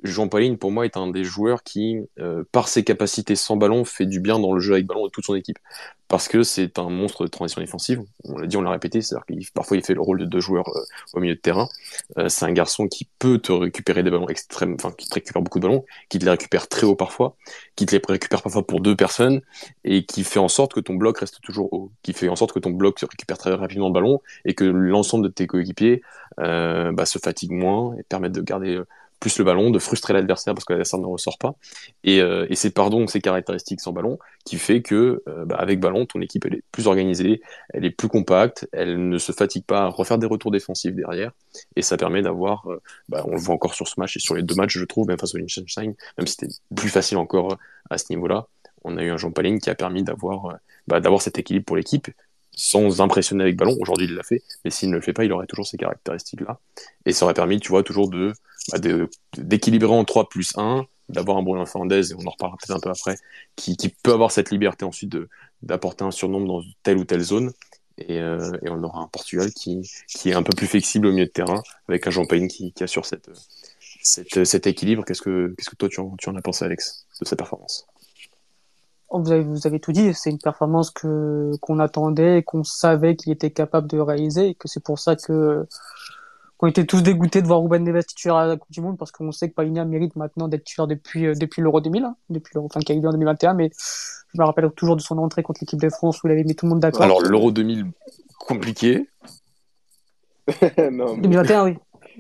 [0.04, 3.86] Jean Pauline, pour moi, est un des joueurs qui, euh, par ses capacités sans ballon,
[3.86, 5.60] fait du bien dans le jeu avec ballon de toute son équipe.
[6.08, 8.02] Parce que c'est un monstre de transition défensive.
[8.26, 10.40] On l'a dit, on l'a répété, c'est-à-dire qu'il parfois il fait le rôle de deux
[10.40, 10.82] joueurs euh,
[11.14, 11.70] au milieu de terrain.
[12.18, 15.42] Euh, c'est un garçon qui peut te récupérer des ballons extrêmes, enfin qui te récupère
[15.42, 17.38] beaucoup de ballons, qui te les récupère très haut parfois,
[17.76, 19.42] qui te les récupère parfois pour deux personnes
[19.86, 22.52] et qui fait en sorte que ton bloc reste toujours haut, qui fait en sorte
[22.52, 26.02] que ton bloc se récupère très rapidement le ballon et que l'ensemble de tes coéquipiers
[26.40, 28.82] euh, bah, se fatiguent moins et permettent de garder
[29.22, 31.56] plus le ballon, de frustrer l'adversaire parce que l'adversaire ne ressort pas.
[32.04, 35.80] Et, euh, et c'est pardon ces caractéristiques sans ballon qui fait que euh, bah, avec
[35.80, 39.64] ballon, ton équipe elle est plus organisée, elle est plus compacte, elle ne se fatigue
[39.64, 41.32] pas à refaire des retours défensifs derrière,
[41.76, 44.34] et ça permet d'avoir, euh, bah, on le voit encore sur ce match et sur
[44.34, 47.58] les deux matchs, je trouve, même face au Liechtenstein, même si c'était plus facile encore
[47.92, 48.48] à ce niveau-là,
[48.84, 50.58] on a eu un Jean Paline qui a permis d'avoir
[50.88, 52.10] bah, d'avoir cet équilibre pour l'équipe
[52.54, 53.78] sans impressionner avec ballon.
[53.80, 56.60] Aujourd'hui, il l'a fait, mais s'il ne le fait pas, il aurait toujours ces caractéristiques-là.
[57.06, 58.34] Et ça aurait permis, tu vois, toujours de
[58.70, 58.78] bah,
[59.38, 62.80] d'équilibrer en 3 plus 1, d'avoir un Bruno Fernandez, et on en reparlera peut-être un
[62.80, 63.16] peu après,
[63.56, 65.16] qui, qui, peut avoir cette liberté ensuite
[65.62, 67.52] d'apporter un surnombre dans telle ou telle zone.
[67.98, 71.12] Et, euh, et, on aura un Portugal qui, qui est un peu plus flexible au
[71.12, 73.30] milieu de terrain, avec un Jean Payne qui, qui assure cette,
[74.02, 75.04] cette, cet équilibre.
[75.06, 77.86] Qu'est-ce que, qu'est-ce que toi tu en, tu en as pensé, Alex, de cette performance?
[79.14, 83.34] Vous avez, vous avez tout dit, c'est une performance que qu'on attendait, qu'on savait qu'il
[83.34, 85.68] était capable de réaliser, et que c'est pour ça que
[86.62, 89.12] qu'on était tous dégoûtés de voir Ruben Neves titulaire à la Coupe du Monde, parce
[89.12, 92.52] qu'on sait que Palinia mérite maintenant d'être titulaire depuis euh, depuis l'Euro 2000, hein, depuis
[92.54, 93.72] l'Euro, enfin qui a eu en 2021, mais
[94.34, 96.56] je me rappelle toujours de son entrée contre l'équipe de France où il avait mis
[96.56, 97.02] tout le monde d'accord.
[97.02, 97.88] Alors l'Euro 2000
[98.38, 99.08] compliqué.
[100.92, 101.78] non, 2021 oui.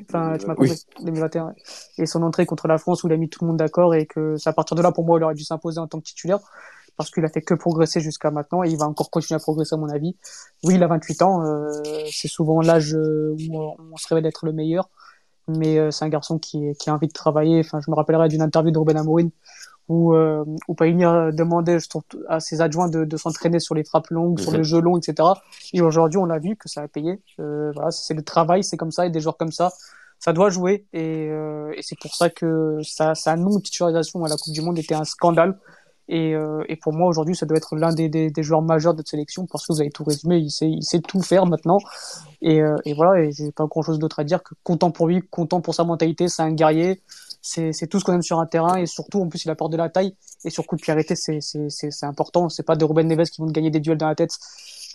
[0.10, 0.86] Enfin, tu m'as compris.
[1.04, 1.54] 2021.
[2.00, 4.08] Et son entrée contre la France où il a mis tout le monde d'accord et
[4.08, 6.06] que c'est à partir de là pour moi il aurait dû s'imposer en tant que
[6.06, 6.40] titulaire
[7.02, 9.76] parce qu'il a fait que progresser jusqu'à maintenant et il va encore continuer à progresser
[9.76, 10.16] à mon avis.
[10.64, 11.72] Oui, il a 28 ans, euh,
[12.12, 14.90] c'est souvent l'âge où on se révèle être le meilleur,
[15.48, 17.60] mais euh, c'est un garçon qui, qui a envie de travailler.
[17.60, 19.32] Enfin, je me rappellerai d'une interview de Ruben Amorim
[19.92, 21.78] où, euh, où demandait
[22.30, 25.28] à ses adjoints de, de s'entraîner sur les frappes longues, sur les jeux longs, etc.
[25.74, 27.20] Et aujourd'hui, on a vu que ça a payé.
[27.40, 29.74] Euh, voilà, c'est le travail, c'est comme ça, et des joueurs comme ça,
[30.18, 30.86] ça doit jouer.
[30.94, 34.80] Et, euh, et c'est pour ça que sa, sa non-titularisation à la Coupe du Monde
[34.80, 35.60] était un scandale.
[36.08, 38.94] Et, euh, et pour moi, aujourd'hui, ça doit être l'un des, des, des, joueurs majeurs
[38.94, 40.38] de cette sélection parce que vous avez tout résumé.
[40.38, 41.78] Il sait, tout faire maintenant.
[42.42, 45.08] Et, euh, et voilà, et j'ai pas grand chose d'autre à dire que content pour
[45.08, 46.28] lui, content pour sa mentalité.
[46.28, 47.02] C'est un guerrier.
[47.42, 48.76] C'est, tout ce qu'on aime sur un terrain.
[48.76, 50.16] Et surtout, en plus, il apporte de la taille.
[50.44, 52.50] Et sur coup de pied c'est, important.
[52.50, 54.32] C'est pas de Ruben Neves qui vont gagner des duels dans la tête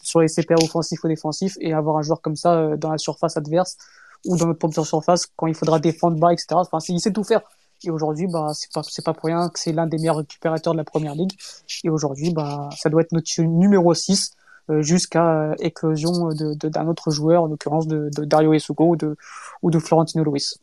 [0.02, 1.56] sur les CPR offensifs ou défensifs.
[1.60, 3.76] Et avoir un joueur comme ça euh, dans la surface adverse
[4.26, 6.48] ou dans notre propre surface quand il faudra défendre bas, etc.
[6.52, 7.40] Enfin, il sait tout faire.
[7.84, 10.72] Et aujourd'hui, bah, c'est pas, c'est pas pour rien que c'est l'un des meilleurs récupérateurs
[10.72, 11.32] de la première ligue.
[11.84, 14.32] Et aujourd'hui, bah, ça doit être notre numéro 6
[14.68, 18.84] euh, jusqu'à euh, éclosion de, de, d'un autre joueur, en l'occurrence de, de Dario Esugo
[18.90, 19.16] ou de,
[19.62, 20.54] ou de Florentino Luis.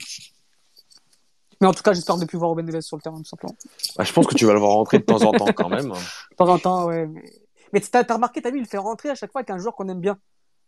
[1.62, 3.56] Mais en tout cas, j'espère ne plus voir Ruben Neves sur le terrain, tout simplement.
[3.95, 5.89] Bah, je pense que tu vas le voir rentrer de temps en temps quand même.
[6.32, 7.08] de temps en temps, ouais.
[7.08, 7.23] Mais,
[7.71, 9.73] mais t'as, t'as remarqué, t'as vu, il fait rentrer à chaque fois avec un joueur
[9.76, 10.17] qu'on aime bien.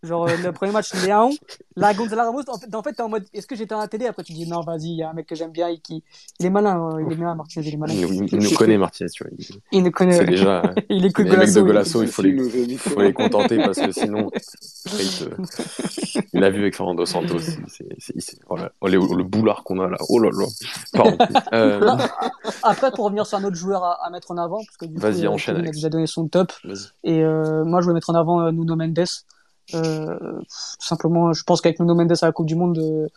[0.06, 1.30] Genre, euh, le premier match, 1.
[1.78, 3.88] La Gonzalo Ramos, en fait, en fait t'es en mode, est-ce que j'étais à la
[3.88, 4.06] télé?
[4.08, 6.04] Après, tu dis, non, vas-y, il y a un mec que j'aime bien et qui,
[6.40, 7.94] il est malin, hein, il est malin, Martinez, il est malin.
[7.94, 9.34] Il, il, nous connaît, Martinez, tu vois.
[9.38, 10.18] Il, il nous connaît.
[10.18, 13.58] C'est déjà, il écoute les mecs de Golasso, il faut les, il faut les contenter
[13.58, 14.30] parce que sinon,
[14.94, 15.30] il,
[16.34, 19.98] il a vu avec Fernando Santos, c'est, voilà, oh, le, boulard qu'on a là.
[20.10, 20.46] Oh là là.
[20.94, 21.18] Pardon.
[21.54, 21.98] Euh...
[22.64, 25.00] Après, pour revenir sur un autre joueur à, à mettre en avant, parce que du
[25.00, 25.58] Vas-y, coup, enchaîne.
[25.60, 26.52] Il a déjà donné son top.
[27.04, 29.06] Et euh, moi, je voulais mettre en avant euh, Nuno Mendes.
[29.74, 30.42] Euh,
[30.80, 33.08] simplement, je pense qu'avec Nuno Mendes à la Coupe du Monde, euh,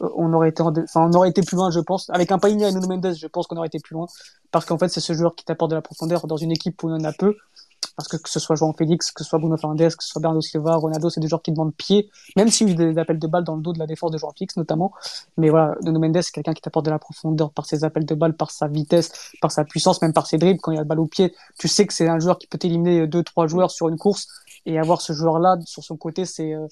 [0.00, 2.10] on aurait été, enfin, on aurait été plus loin, je pense.
[2.10, 4.06] Avec un Paigna et Nuno Mendes, je pense qu'on aurait été plus loin,
[4.52, 6.90] parce qu'en fait, c'est ce joueur qui t'apporte de la profondeur dans une équipe où
[6.90, 7.36] y en a peu.
[7.94, 10.20] Parce que que ce soit João Félix, que ce soit Bruno Fernandes, que ce soit
[10.20, 13.18] Bernardo Silva, Ronaldo, c'est des joueurs qui demandent pied, même s'il y a des appels
[13.18, 14.92] de balles dans le dos de la défense de João Félix notamment.
[15.38, 18.14] Mais voilà, Nuno Mendes, c'est quelqu'un qui t'apporte de la profondeur par ses appels de
[18.14, 20.60] balles, par sa vitesse, par sa puissance, même par ses dribbles.
[20.60, 22.46] Quand il y a le balle au pied, tu sais que c'est un joueur qui
[22.46, 24.28] peut éliminer deux, trois joueurs sur une course
[24.66, 26.66] et avoir ce joueur-là sur son côté, c'est euh,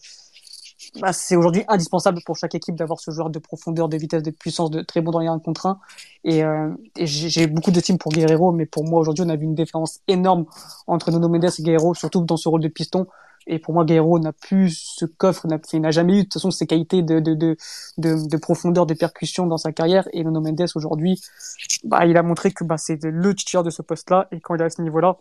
[1.01, 4.31] bah, c'est aujourd'hui indispensable pour chaque équipe d'avoir ce joueur de profondeur, de vitesse, de
[4.31, 5.79] puissance, de très bon dans les 1 contre 1.
[6.25, 9.45] Et, euh, et j'ai beaucoup d'estime pour Guerrero, mais pour moi aujourd'hui, on a vu
[9.45, 10.47] une différence énorme
[10.87, 13.07] entre Nuno Mendes et Guerrero, surtout dans ce rôle de piston.
[13.47, 16.51] Et pour moi, Guerrero n'a plus ce coffre, il n'a jamais eu de toute façon
[16.51, 17.57] ces qualités de, de, de,
[17.99, 20.09] de, de profondeur, de percussion dans sa carrière.
[20.13, 21.21] Et Nuno Mendes aujourd'hui,
[21.85, 24.29] bah, il a montré que bah, c'est le titulaire de ce poste-là.
[24.33, 25.19] Et quand il est à ce niveau-là,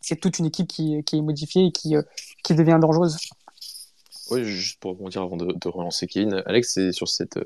[0.00, 2.02] c'est toute une équipe qui, qui est modifiée et qui, euh,
[2.42, 3.16] qui devient dangereuse.
[4.30, 7.44] Oui, juste pour rebondir avant de, de relancer Kevin, Alex, c'est sur cette, euh,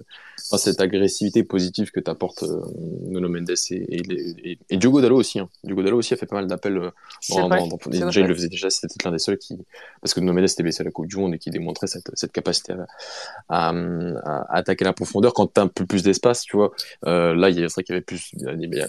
[0.49, 2.61] enfin, cette agressivité positive que t'apporte euh,
[3.07, 5.39] Nuno Mendes et, et, et, et Diogo Dallo aussi.
[5.41, 5.49] Hein.
[5.63, 6.77] Diogo Dallo aussi a fait pas mal d'appels.
[6.77, 6.91] Euh,
[7.31, 9.59] dans, dans, dans, déjà, il le faisait déjà, c'était l'un des seuls qui,
[10.01, 12.11] parce que Nuno Mendes était blessé à la Coupe du Monde et qui démontrait cette,
[12.15, 12.75] cette capacité
[13.49, 16.73] à, à, à, attaquer la profondeur quand t'as un peu plus d'espace, tu vois.
[17.07, 18.33] Euh, là, il vrai qu'il y avait plus,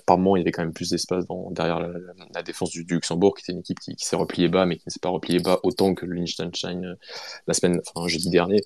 [0.06, 2.72] par moment, il y avait quand même plus d'espace dans, derrière la, la, la, défense
[2.72, 4.92] du, du, Luxembourg, qui était une équipe qui, qui s'est repliée bas, mais qui ne
[4.92, 6.98] s'est pas repliée bas autant que le Liechtenstein
[7.48, 8.62] la semaine, enfin jeudi dernier.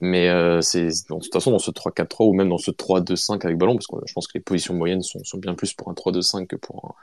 [0.00, 3.58] Mais euh, c'est de toute façon dans ce 3-4-3 ou même dans ce 3-2-5 avec
[3.58, 5.94] ballon, parce que je pense que les positions moyennes sont, sont bien plus pour un
[5.94, 6.96] 3-2-5 que pour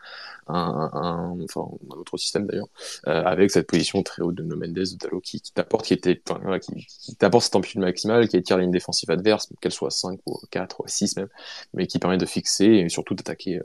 [0.47, 2.69] un, un, un, enfin un autre système d'ailleurs,
[3.07, 5.99] euh, avec cette position très haute de No Mendes, de Dalo qui, qui t'apporte, qui
[6.27, 9.91] enfin, voilà, qui, qui cette amplitude maximale, qui attire la ligne défensive adverse, qu'elle soit
[9.91, 11.29] 5 ou 4 ou 6 même,
[11.73, 13.63] mais qui permet de fixer et surtout d'attaquer euh,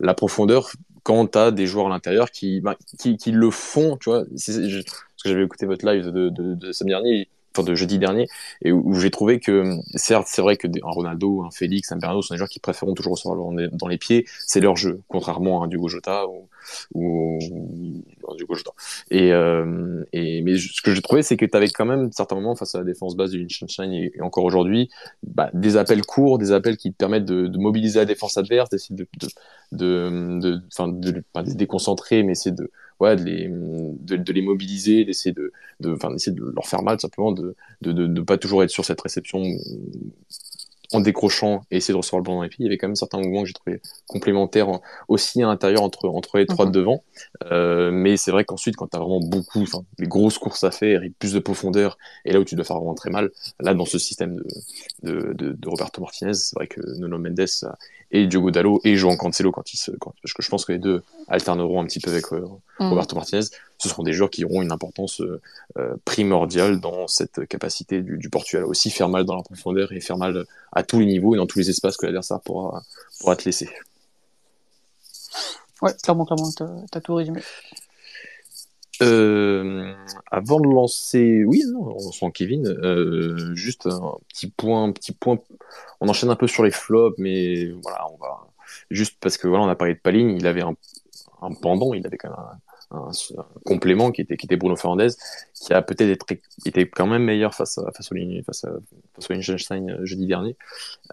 [0.00, 0.70] la profondeur
[1.02, 4.24] quand t'as des joueurs à l'intérieur qui, bah, qui, qui le font, tu vois.
[4.34, 7.28] Je, parce que j'avais écouté votre live de, de, de samedi dernier,
[7.62, 8.28] de jeudi dernier,
[8.62, 12.22] et où, j'ai trouvé que, certes, c'est vrai que un Ronaldo, un Félix, un Bernardo
[12.22, 13.38] sont des joueurs qui préfèrent toujours recevoir
[13.72, 16.48] dans les pieds, c'est leur jeu, contrairement à un Diogo Jota ou,
[16.94, 17.38] ou,
[18.36, 18.72] Diogo Jota.
[19.10, 22.36] Et, euh, et mais ce que j'ai trouvé, c'est que tu avais quand même certains
[22.36, 24.90] moments face à la défense basse du Liechtenstein et, encore aujourd'hui,
[25.22, 28.96] bah, des appels courts, des appels qui te permettent de, mobiliser la défense adverse, d'essayer
[28.96, 29.28] de, de,
[30.40, 35.32] de, de, de déconcentrer, mais c'est de ouais, de les, de, de les mobiliser, d'essayer
[35.32, 38.84] de, de, de leur faire mal, simplement, de, de, de, de, pas toujours être sur
[38.84, 39.42] cette réception
[40.92, 42.64] en décrochant et essayer de recevoir le ballon dans les pieds.
[42.64, 46.08] Il y avait quand même certains mouvements que j'ai trouvé complémentaires aussi à l'intérieur entre,
[46.08, 46.76] entre les trois de mhm.
[46.76, 47.04] devant.
[47.50, 50.70] Euh, mais c'est vrai qu'ensuite, quand tu as vraiment beaucoup, enfin, les grosses courses à
[50.70, 53.30] faire et plus de profondeur, et là où tu dois faire vraiment très mal,
[53.60, 54.44] là, dans ce système de,
[55.02, 57.46] de, de, de Roberto Martinez, c'est vrai que Nuno Mendes
[58.12, 60.72] et Diogo Dallo et João Cancelo quand ils se, quand, parce que je pense que
[60.72, 62.46] les deux alterneront un petit peu avec euh,
[62.80, 62.88] mm.
[62.88, 63.44] Roberto Martinez,
[63.78, 65.40] ce seront des joueurs qui auront une importance euh,
[65.78, 69.92] euh, primordiale dans cette capacité du, du, Portugal à aussi faire mal dans la profondeur
[69.92, 72.82] et faire mal à tous les niveaux et dans tous les espaces que l'adversaire pourra,
[73.20, 73.68] pourra te laisser.
[75.82, 77.42] Ouais, clairement, clairement, t'as as tout résumé.
[79.02, 79.92] Euh,
[80.30, 82.66] avant de lancer, oui, non, on sent Kevin.
[82.66, 85.38] Euh, juste un petit point, un petit point.
[86.00, 88.46] On enchaîne un peu sur les flops, mais voilà, on va
[88.90, 90.74] juste parce que voilà, on a parlé de Paline, il avait un,
[91.42, 93.10] un pendant, il avait quand même un,
[93.64, 95.08] complément qui était Bruno Fernandez,
[95.54, 96.24] qui a peut-être
[96.64, 98.70] été quand même meilleur face à face au face à
[99.14, 100.56] face au euh, jeudi dernier.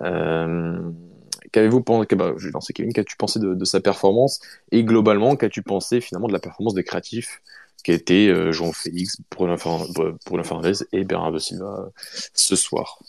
[0.02, 0.92] Euh,
[1.52, 2.34] Qu'avez-vous pensé, bah,
[2.74, 4.40] Kevin, qu'as-tu pensé de, sa performance?
[4.72, 7.42] Et globalement, qu'as-tu pensé finalement de la performance des créatifs
[7.84, 11.90] qui été euh, Jean Félix, Bruno Fernandez et Bernardo Silva euh,
[12.34, 13.00] ce soir?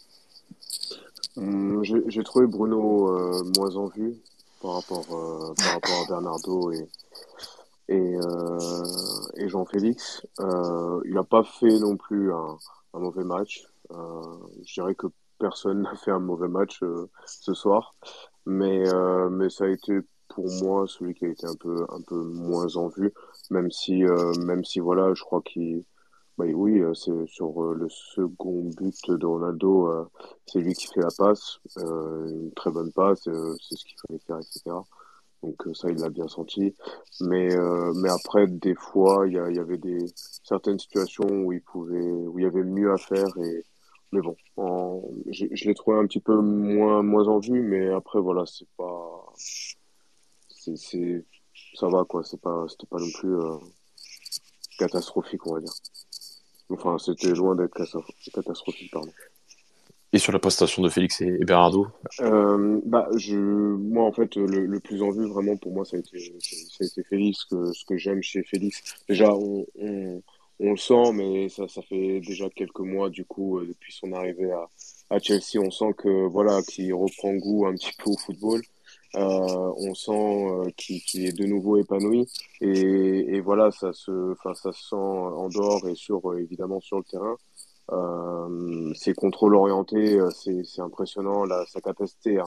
[1.36, 4.14] Hum, j'ai trouvé Bruno moins en vue
[4.60, 6.86] par rapport, par rapport à Bernardo et,
[7.88, 8.16] et,
[9.36, 10.26] et Jean-Félix.
[10.38, 12.56] il n'a pas fait non plus un,
[12.94, 13.66] un mauvais match.
[13.90, 15.06] je dirais que
[15.38, 16.80] personne n'a fait un mauvais match
[17.26, 17.94] ce soir.
[18.46, 18.84] Mais,
[19.30, 20.00] mais ça a été
[20.34, 23.12] pour moi celui qui a été un peu, un peu moins en vue.
[23.50, 25.84] Même si, euh, même si voilà, je crois qu'il,
[26.38, 30.08] bah, oui, euh, c'est sur euh, le second but de Ronaldo,
[30.46, 34.38] c'est lui qui fait la passe, une très bonne passe, c'est ce qu'il fallait faire,
[34.38, 34.76] etc.
[35.44, 36.74] Donc ça, il l'a bien senti.
[37.20, 37.48] Mais,
[37.96, 40.06] mais après, des fois, il y, avait des
[40.42, 43.28] certaines situations où il pouvait, où il y avait mieux à faire.
[43.38, 43.64] Et
[44.12, 44.36] mais bon,
[45.30, 47.62] je, je l'ai trouvé un petit peu moins, moins en vue.
[47.62, 49.32] Mais après, voilà, c'est pas,
[50.56, 51.24] c'est
[51.74, 53.56] ça va quoi, c'est pas c'était pas non plus euh,
[54.78, 55.72] catastrophique on va dire.
[56.70, 57.74] Enfin, c'était loin d'être
[58.32, 59.12] catastrophique pardon.
[60.14, 61.88] Et sur la prestation de Félix et Bernardo
[62.20, 65.98] euh, bah, je, Moi, en fait, le, plus en vue, vraiment, pour moi, ça a
[65.98, 66.16] été,
[67.10, 67.46] Félix.
[67.50, 69.66] Ce que j'aime chez Félix, déjà, on,
[70.60, 74.52] le sent, mais ça, ça fait déjà quelques mois, du coup, euh, depuis son arrivée
[74.52, 78.62] à, Chelsea, on sent que voilà, qu'il reprend goût un petit peu au football.
[79.16, 82.26] Euh, on sent euh, qu'il est de nouveau épanoui
[82.60, 87.36] et, voilà ça se ça se sent en dehors et sur évidemment sur le terrain
[87.92, 92.44] euh, ses contrôles orientés c'est impressionnant là, sa capacité à,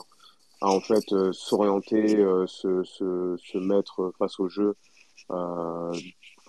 [0.61, 2.07] à en fait s'orienter
[2.47, 4.75] se, se, se, mettre face au jeu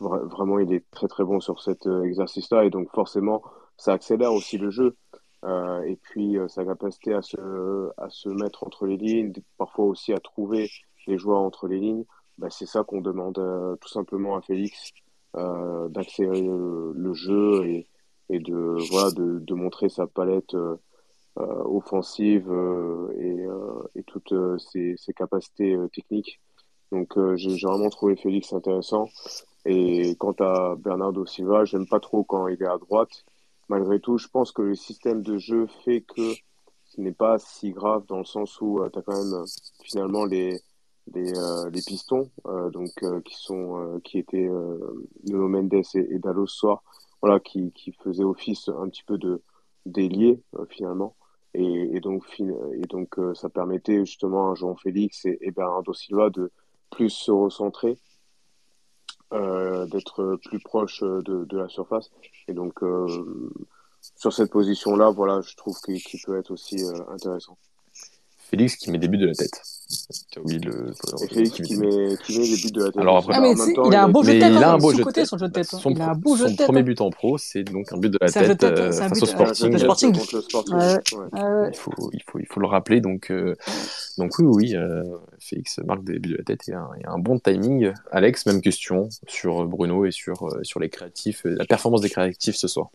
[0.00, 3.42] vraiment il est très très bon sur cet exercice là et donc forcément
[3.76, 4.96] ça accélère aussi le jeu
[5.44, 9.84] euh, et puis euh, sa capacité à se, à se mettre entre les lignes, parfois
[9.86, 10.68] aussi à trouver
[11.06, 12.04] les joueurs entre les lignes,
[12.38, 14.90] bah, c'est ça qu'on demande euh, tout simplement à Félix,
[15.36, 17.86] euh, d'accélérer le, jeu et,
[18.30, 20.56] et de, voilà, de, de, montrer sa palette
[21.36, 22.50] offensive
[23.18, 23.46] et,
[23.94, 26.40] et, toutes ses, ses capacités techniques.
[26.90, 29.08] Donc j'ai vraiment trouvé Félix intéressant.
[29.64, 33.24] Et quant à Bernardo Silva, j'aime pas trop quand il est à droite
[33.68, 36.34] malgré tout, je pense que le système de jeu fait que
[36.86, 39.46] ce n'est pas si grave dans le sens où euh, tu as quand même euh,
[39.82, 40.60] finalement les,
[41.14, 42.30] les, euh, les pistons
[42.72, 42.90] donc,
[43.24, 44.48] qui, sont, qui étaient
[45.24, 46.82] Nuno Mendes et, et Dallos soir,
[47.22, 49.42] voilà, qui, qui faisaient office un petit peu de
[49.86, 51.16] d'ailier finalement.
[51.54, 56.52] Et, et, donc, et donc ça permettait justement à Jean-Félix et, et Bernardo Silva de
[56.90, 57.98] plus se recentrer
[59.34, 62.10] euh, d'être plus proche de, de, la surface.
[62.48, 63.52] Et donc, euh,
[64.16, 67.58] sur cette position-là, voilà, je trouve qu'il peut être aussi euh, intéressant.
[68.50, 69.60] Félix qui met des buts de la tête.
[70.32, 70.94] Tu as oublié le.
[71.22, 73.00] Et Félix qui met, qui met des buts de la tête.
[73.00, 74.52] Alors après, ah, mais temps, il, a un beau jeu de tête.
[74.52, 75.26] Il a un beau jeu de tête.
[75.26, 75.66] Son, jeu de tête.
[75.66, 76.66] son, il a un beau jeu de tête.
[76.66, 79.70] premier but en pro, c'est donc un but de la tête, euh, face au Sporting.
[79.70, 80.16] Le sporting.
[80.32, 80.74] Le sporting.
[80.74, 80.94] Ouais.
[81.32, 81.70] Ouais.
[81.70, 83.02] Il, faut, il, faut, il faut le rappeler.
[83.02, 83.54] Donc, euh,
[84.16, 85.02] donc oui, oui, euh,
[85.38, 87.92] Félix marque des buts de la tête et un, et un bon timing.
[88.10, 92.56] Alex, même question sur Bruno et sur, euh, sur les créatifs, la performance des créatifs
[92.56, 92.88] ce soir.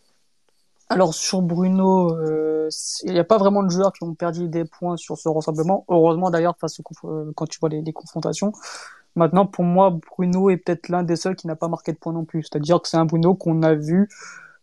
[0.90, 2.70] Alors sur Bruno, euh,
[3.04, 5.86] il n'y a pas vraiment de joueurs qui ont perdu des points sur ce rassemblement.
[5.88, 8.52] Heureusement d'ailleurs face au, euh, quand tu vois les, les, confrontations.
[9.16, 12.14] Maintenant pour moi Bruno est peut-être l'un des seuls qui n'a pas marqué de points
[12.14, 12.44] non plus.
[12.44, 14.10] C'est-à-dire que c'est un Bruno qu'on a vu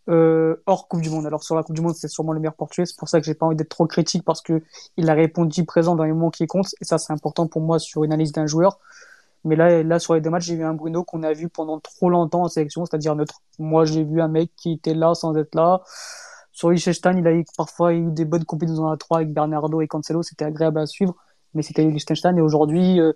[0.09, 1.25] euh, hors Coupe du Monde.
[1.25, 2.85] Alors sur la Coupe du Monde c'est sûrement le meilleur portugais.
[2.85, 4.61] C'est pour ça que j'ai pas envie d'être trop critique parce que
[4.97, 7.79] il a répondu présent dans les moments qui comptent et ça c'est important pour moi
[7.79, 8.79] sur une analyse d'un joueur.
[9.43, 11.79] Mais là, là, sur les deux matchs, j'ai vu un Bruno qu'on a vu pendant
[11.79, 13.41] trop longtemps en sélection, c'est-à-dire neutre.
[13.59, 15.81] Moi, j'ai vu un mec qui était là sans être là.
[16.51, 19.87] Sur Liechtenstein, il a eu parfois eu des bonnes compétitions à 3 avec Bernardo et
[19.87, 21.15] Cancelo, c'était agréable à suivre.
[21.53, 23.13] Mais c'était Liechtenstein et aujourd'hui, euh,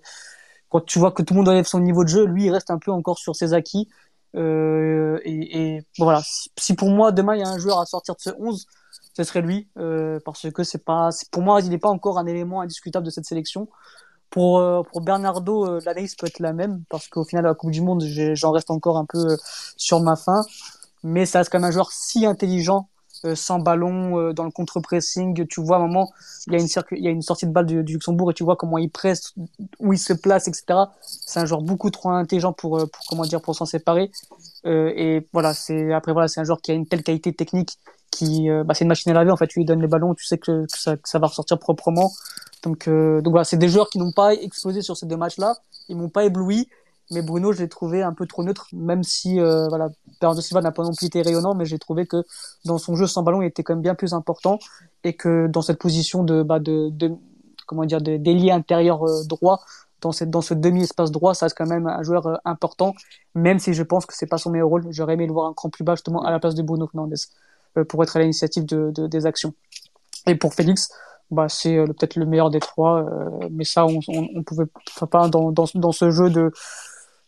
[0.68, 2.70] quand tu vois que tout le monde enlève son niveau de jeu, lui, il reste
[2.70, 3.88] un peu encore sur ses acquis.
[4.34, 6.20] Euh, et, et voilà,
[6.58, 8.66] si, pour moi demain il y a un joueur à sortir de ce 11,
[9.16, 12.26] ce serait lui, euh, parce que c'est pas, pour moi, il n'est pas encore un
[12.26, 13.68] élément indiscutable de cette sélection.
[14.30, 17.54] Pour, euh, pour Bernardo, euh, l'analyse peut être la même, parce qu'au final, à la
[17.54, 18.04] Coupe du Monde,
[18.34, 19.36] j'en reste encore un peu euh,
[19.76, 20.42] sur ma fin.
[21.02, 22.88] Mais ça reste quand même un joueur si intelligent,
[23.34, 25.46] sans ballon, dans le contre-pressing.
[25.46, 26.10] Tu vois, à un moment,
[26.46, 28.44] il y a une, il y a une sortie de balle du, Luxembourg et tu
[28.44, 29.34] vois comment il presse,
[29.78, 30.80] où il se place, etc.
[31.00, 34.10] C'est un joueur beaucoup trop intelligent pour, pour comment dire, pour s'en séparer.
[34.64, 37.78] et voilà, c'est après voilà, c'est un joueur qui a une telle qualité technique
[38.10, 39.30] qui, bah, c'est une machine à laver.
[39.30, 41.28] En fait, tu lui donnes les ballons, tu sais que, que, ça, que ça va
[41.28, 42.10] ressortir proprement.
[42.66, 45.56] Donc, euh, donc voilà, c'est des joueurs qui n'ont pas explosé sur ces deux matchs-là.
[45.88, 46.68] Ils m'ont pas ébloui.
[47.12, 49.90] Mais Bruno, je l'ai trouvé un peu trop neutre, même si euh, voilà,
[50.20, 52.24] Bernardo Silva n'a pas non plus été rayonnant, mais j'ai trouvé que
[52.64, 54.58] dans son jeu sans ballon, il était quand même bien plus important
[55.04, 56.58] et que dans cette position de, bah,
[57.66, 59.62] comment dire, d'ailier intérieur euh, droit,
[60.00, 62.94] dans, ce demi-espace droit, ça reste quand même un joueur euh, important,
[63.34, 64.86] même si je pense que c'est pas son meilleur rôle.
[64.90, 67.14] J'aurais aimé le voir un cran plus bas justement à la place de Bruno Fernandes
[67.88, 69.54] pour être à l'initiative de, des actions.
[70.26, 70.88] Et pour Félix,
[71.30, 73.00] bah, c'est euh, peut-être le meilleur des trois.
[73.00, 74.66] Euh, mais ça, on, on, on pouvait
[75.10, 76.52] pas dans, dans, ce jeu de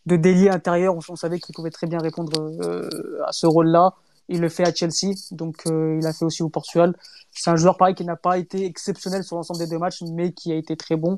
[0.05, 2.89] de délier intérieur, on, savait qu'il pouvait très bien répondre euh,
[3.27, 3.93] à ce rôle-là.
[4.29, 6.95] Il le fait à Chelsea, donc il a fait aussi au Portugal.
[7.31, 10.33] C'est un joueur pareil qui n'a pas été exceptionnel sur l'ensemble des deux matchs, mais
[10.33, 11.17] qui a été très bon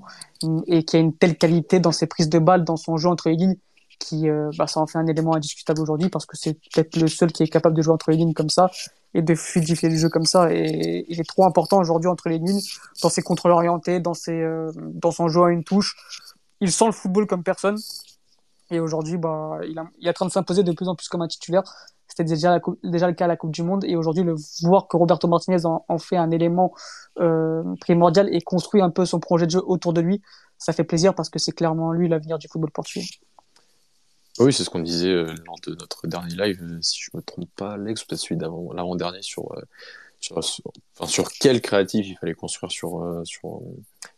[0.67, 3.27] et qui a une telle qualité dans ses prises de balles, dans son jeu entre
[3.27, 3.57] les lignes,
[3.99, 7.33] qui bah, ça en fait un élément indiscutable aujourd'hui parce que c'est peut-être le seul
[7.33, 8.71] qui est capable de jouer entre les lignes comme ça
[9.13, 10.53] et de fluidifier le jeu comme ça.
[10.53, 12.61] Et il est trop important aujourd'hui entre les lignes,
[13.01, 15.95] dans ses contrôles orientés, dans, ses, euh, dans son jeu à une touche.
[16.59, 17.77] Il sent le football comme personne.
[18.69, 21.09] Et aujourd'hui, bah, il, a, il est en train de s'imposer de plus en plus
[21.09, 21.63] comme un titulaire.
[22.07, 23.83] C'était déjà, déjà le cas à la Coupe du Monde.
[23.85, 26.73] Et aujourd'hui, le voir que Roberto Martinez en, fait un élément
[27.19, 30.21] euh, primordial et construit un peu son projet de jeu autour de lui,
[30.57, 33.07] ça fait plaisir parce que c'est clairement lui l'avenir du football portugais.
[34.39, 37.21] Oui, c'est ce qu'on disait euh, lors de notre dernier live, euh, si je me
[37.21, 40.41] trompe pas, Alex, ou peut-être celui d'avant, l'avant-dernier, sur, euh,
[41.07, 43.61] sur, quel créatif il fallait construire sur, sur,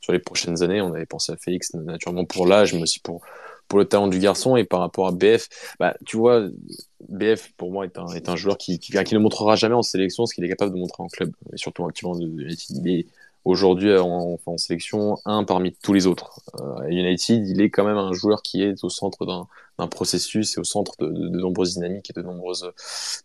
[0.01, 0.81] sur les prochaines années.
[0.81, 3.21] On avait pensé à Félix, naturellement pour l'âge, mais aussi pour,
[3.67, 4.55] pour le talent du garçon.
[4.55, 5.47] Et par rapport à BF,
[5.79, 6.47] bah, tu vois,
[7.09, 10.25] BF, pour moi, est un, est un joueur qui, qui, ne montrera jamais en sélection
[10.25, 13.07] ce qu'il est capable de montrer en club, et surtout actuellement, il est
[13.45, 16.39] aujourd'hui en, en, sélection un parmi tous les autres.
[16.59, 19.47] Euh, United, il est quand même un joueur qui est au centre d'un
[19.79, 22.71] d'un processus et au centre de, de, de, nombreuses dynamiques et de nombreuses,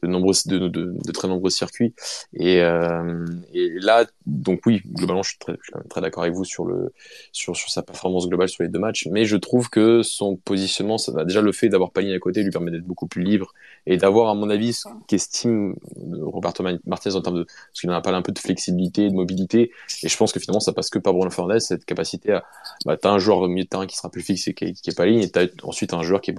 [0.02, 1.94] de nombreuses, de, de très nombreux circuits.
[2.34, 6.34] Et, euh, et là, donc oui, globalement, je suis très, je suis très d'accord avec
[6.34, 6.92] vous sur le,
[7.32, 9.08] sur, sur sa performance globale sur les deux matchs.
[9.10, 12.50] Mais je trouve que son positionnement, ça, déjà le fait d'avoir Pagny à côté lui
[12.50, 13.52] permet d'être beaucoup plus libre
[13.86, 15.74] et d'avoir, à mon avis, ce qu'estime
[16.22, 19.14] Roberto Martinez en termes de, parce qu'il en a parlé un peu de flexibilité, de
[19.14, 19.70] mobilité.
[20.02, 22.44] Et je pense que finalement, ça passe que par Bruno Fernandes, cette capacité à,
[22.84, 24.90] bah, t'as un joueur au milieu de terrain qui sera plus fixe et qui, qui
[24.90, 26.34] est pas ligne, et t'as ensuite un joueur qui est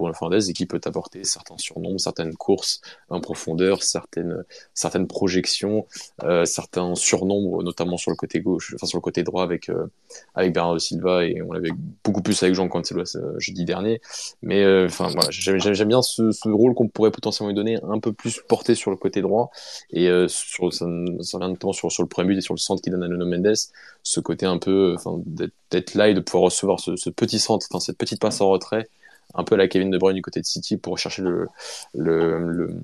[0.48, 4.44] Et qui peut apporter certains surnoms, certaines courses en profondeur, certaines,
[4.74, 5.86] certaines projections,
[6.22, 9.86] euh, certains surnombres, notamment sur le côté gauche, enfin sur le côté droit avec, euh,
[10.34, 11.72] avec Bernardo Silva et on l'avait
[12.04, 14.00] beaucoup plus avec Jean Cancelo euh, jeudi dernier.
[14.42, 18.40] Mais euh, enfin j'aime bien ce, rôle qu'on pourrait potentiellement lui donner un peu plus
[18.48, 19.50] porté sur le côté droit
[19.90, 22.90] et sur, ça, vient notamment sur, sur le premier but et sur le centre qui
[22.90, 23.54] donne à Nuno Mendes,
[24.02, 24.96] ce côté un peu,
[25.26, 28.88] d'être là et de pouvoir recevoir ce, petit centre, cette petite passe en retrait
[29.34, 31.48] un peu à la Kevin De Bruyne du côté de City pour chercher le,
[31.94, 32.38] le,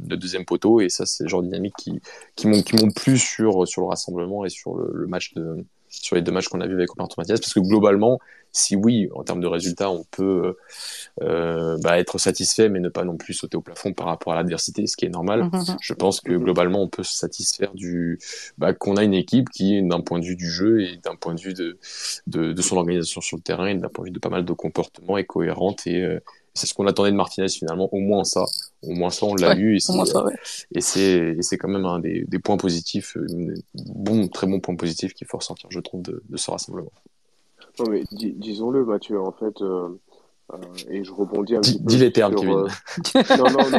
[0.09, 0.81] le, deuxième poteau.
[0.81, 2.01] Et ça, c'est le genre de dynamique qui,
[2.35, 6.23] qui m'ont plu sur, sur le rassemblement et sur le, le match de, sur les
[6.23, 8.19] deux matchs qu'on a vu avec Roberto Mathias parce que globalement
[8.53, 10.57] si oui en termes de résultats on peut
[11.23, 14.37] euh, bah, être satisfait mais ne pas non plus sauter au plafond par rapport à
[14.37, 15.77] l'adversité ce qui est normal mm -hmm.
[15.81, 18.19] je pense que globalement on peut se satisfaire du
[18.59, 21.35] bah, qu'on a une équipe qui d'un point de vue du jeu et d'un point
[21.35, 21.79] de vue de,
[22.27, 24.45] de, de son organisation sur le terrain et d'un point de vue de pas mal
[24.45, 26.21] de comportements est cohérente et, euh,
[26.57, 28.45] c'est ce qu'on attendait de Martinez finalement, au moins ça.
[28.83, 29.77] Au moins ça, on l'a ouais, vu.
[29.77, 29.81] Et
[30.81, 31.57] c'est ouais.
[31.59, 33.17] quand même un des, des, points positifs,
[33.75, 36.93] bon, très bon point positif qu'il faut ressentir, je trouve, de, de ce rassemblement.
[37.79, 39.89] Non, mais dis, disons-le, Mathieu, en fait, euh,
[40.53, 42.41] Euh, et je rebondis un petit peu dis les termes, sur.
[42.41, 42.55] Kevin.
[42.55, 42.69] euh,
[43.37, 43.79] Non, non, non,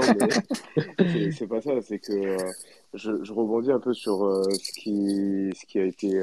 [0.99, 1.81] mais c'est pas ça.
[1.81, 2.51] C'est que euh,
[2.93, 4.19] je, je rebondis un peu sur
[4.51, 6.21] ce qui, ce qui a été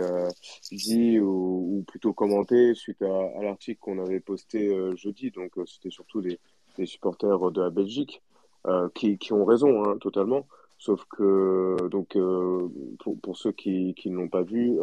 [0.71, 5.31] dit ou, ou plutôt commenté suite à, à l'article qu'on avait posté jeudi.
[5.31, 6.39] Donc, c'était surtout des,
[6.77, 8.23] des supporters de la Belgique
[8.95, 10.47] qui, qui ont raison, hein, totalement.
[10.79, 12.19] Sauf que, donc,
[12.99, 14.77] pour, pour ceux qui, qui ne l'ont pas vu,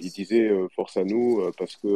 [0.00, 1.86] ils disaient force à nous parce que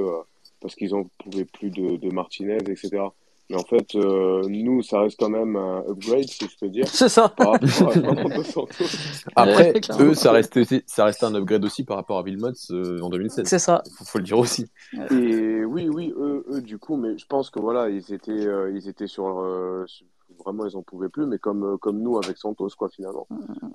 [0.61, 3.02] parce qu'ils en pouvaient plus de, de Martinez, etc.
[3.48, 6.86] Mais en fait, euh, nous, ça reste quand même un upgrade, si je peux dire,
[6.86, 7.28] C'est ça.
[7.30, 7.92] par rapport à.
[9.36, 13.00] Après, eux, ça restait, aussi- ça restait un upgrade aussi par rapport à Villemot euh,
[13.00, 13.46] en 2016.
[13.46, 13.82] C'est ça.
[13.98, 14.66] Faut, faut le dire aussi.
[15.11, 18.70] Et oui, oui, eux, eux, du coup, mais je pense que voilà, ils étaient, euh,
[18.72, 20.06] ils étaient sur, euh, sur-
[20.45, 23.26] vraiment, ils en pouvaient plus, mais comme, euh, comme nous avec Santos, quoi, finalement.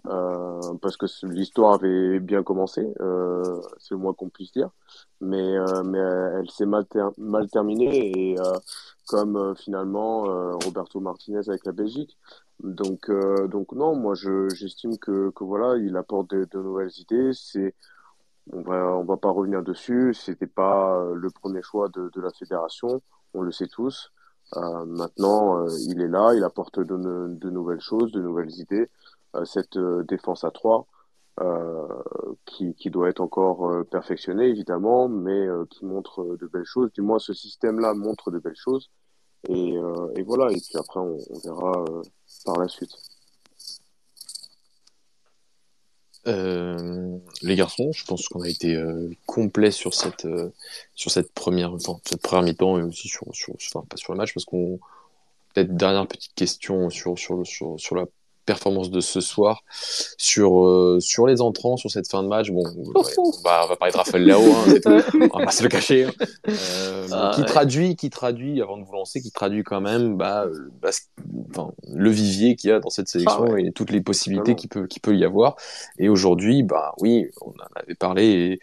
[0.07, 4.69] Euh, parce que l'histoire avait bien commencé, euh, c'est le moins qu'on puisse dire,
[5.21, 8.37] mais, euh, mais elle s'est mal, ter- mal terminée et
[9.07, 10.23] comme finalement
[10.63, 12.17] Roberto Martinez avec la Belgique.
[12.63, 13.11] Donc,
[13.49, 17.31] donc non, moi je, j'estime que, que voilà, il apporte de, de nouvelles idées.
[17.33, 17.75] C'est,
[18.51, 20.13] on va, on va pas revenir dessus.
[20.13, 23.01] C'était pas le premier choix de, de la fédération,
[23.33, 24.11] on le sait tous.
[24.57, 28.89] Euh, maintenant, euh, il est là, il apporte de, de nouvelles choses, de nouvelles idées.
[29.35, 29.77] Euh, cette
[30.07, 30.87] défense à trois
[31.41, 31.87] euh,
[32.45, 36.91] qui, qui doit être encore perfectionnée, évidemment, mais qui montre de belles choses.
[36.93, 38.89] Du moins, ce système-là montre de belles choses.
[39.49, 39.75] Et,
[40.15, 41.85] et voilà, et puis après, on, on verra
[42.45, 42.91] par la suite.
[46.27, 50.51] Euh, les garçons, je pense qu'on a été euh, complet sur cette euh,
[50.95, 54.17] sur cette première enfin, cette première mi-temps et aussi sur sur enfin, pas sur le
[54.17, 54.79] match parce qu'on
[55.53, 58.05] peut-être dernière petite question sur sur sur sur la
[58.45, 59.63] performance de ce soir
[60.17, 62.63] sur euh, sur les entrants sur cette fin de match bon
[62.95, 65.69] ouais, on va on va parler de Raphaël Leao hein, on va pas se le
[65.69, 66.11] cacher hein.
[66.49, 67.47] Euh, Ah, qui ouais.
[67.47, 70.89] traduit qui traduit avant de vous lancer qui traduit quand même bah, euh, bah,
[71.51, 74.69] enfin, le vivier qu'il y a dans cette sélection Ah et toutes les possibilités qu'il
[74.69, 75.55] peut qu'il peut y avoir
[75.97, 78.59] et aujourd'hui, bah oui, on en avait parlé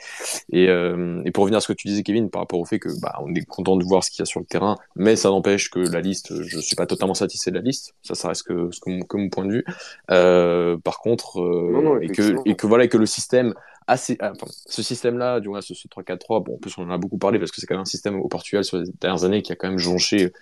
[0.51, 2.65] et, et, euh, et pour revenir à ce que tu disais, Kevin, par rapport au
[2.65, 4.77] fait que bah on est content de voir ce qu'il y a sur le terrain,
[4.97, 7.95] mais ça n'empêche que la liste, je suis pas totalement satisfait de la liste.
[8.03, 9.65] Ça, ça reste que, que, que mon point de vue.
[10.11, 13.55] Euh, par contre, euh, Non, non, et que et que voilà et que le système
[13.87, 16.91] assez, ah, enfin, ce système-là, du moins ce, ce 3-4-3, bon, en plus on en
[16.91, 19.25] a beaucoup parlé parce que c'est quand même un système au Portugal sur les dernières
[19.25, 20.33] années qui a quand même jonché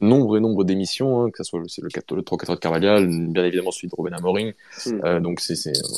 [0.00, 3.08] nombre et nombre d'émissions, hein, que ce soit le, le, 4 le 3-4 de Carvalhal,
[3.28, 4.52] bien évidemment celui de Ruben Amorim,
[4.86, 5.00] Mm.
[5.04, 5.54] euh, donc c'est,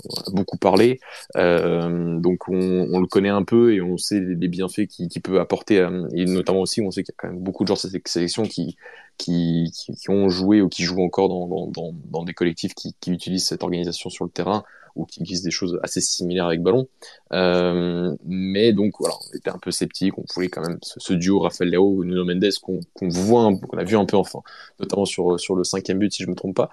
[0.09, 1.01] on a beaucoup parlé,
[1.37, 5.09] euh, donc on, on le connaît un peu et on sait les, les bienfaits qu'il
[5.09, 7.65] qui peut apporter, euh, et notamment aussi on sait qu'il y a quand même beaucoup
[7.65, 8.77] de joueurs de cette sélection qui,
[9.19, 9.73] qui,
[10.09, 14.25] ont joué ou qui jouent encore dans, dans, des collectifs qui, utilisent cette organisation sur
[14.25, 14.65] le terrain
[14.97, 16.89] ou qui utilisent des choses assez similaires avec ballon.
[17.33, 21.41] Euh, mais donc voilà, on était un peu sceptique, on voulait quand même ce, duo
[21.41, 24.41] Rafael Leao Nuno Mendes qu'on voit, qu'on a vu un peu enfin,
[24.81, 26.71] notamment sur sur le cinquième but si je me trompe pas.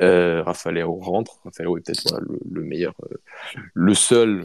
[0.00, 3.16] Euh, Rafael Leao rentre, Rafael Leao est peut-être le, le meilleur, euh,
[3.74, 4.44] le seul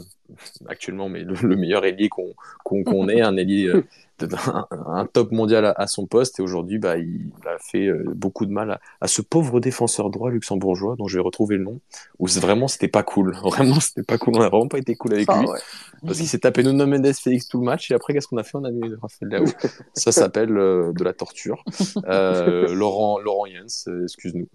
[0.68, 2.34] actuellement, mais le, le meilleur ailier qu'on
[2.64, 3.84] qu'on qu'on ait, un ailier euh,
[4.48, 6.40] un, un top mondial à, à son poste.
[6.40, 10.10] Et aujourd'hui bah, il a fait euh, beaucoup de mal à, à ce pauvre défenseur
[10.10, 11.80] droit luxembourgeois dont je vais retrouver le nom
[12.20, 13.36] où vraiment c'était pas cool.
[13.44, 14.36] Vraiment c'était pas cool.
[14.38, 15.48] On a vraiment pas été cool avec Ah, lui.
[15.48, 15.60] ouais.
[16.06, 18.44] parce qu'il s'est tapé Nuno Mendes Félix tout le match et après qu'est-ce qu'on a
[18.44, 18.58] fait?
[18.58, 19.46] On a mis Raphaël Leao.
[19.94, 21.64] Ça s'appelle euh, de la torture.
[22.08, 24.48] Euh, Laurent Laurent Jens excuse-nous.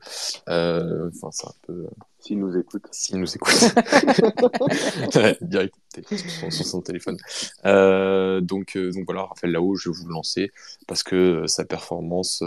[0.46, 1.86] Enfin c'est un peu
[2.20, 2.82] S'il nous écoute.
[2.90, 3.54] s'il nous écoute.
[5.14, 5.74] ouais, direct,
[6.10, 7.16] sur son, son téléphone.
[7.64, 10.50] Euh, donc, euh, donc voilà, Raphaël Lao, je vais vous le lancer
[10.86, 12.42] parce que euh, sa performance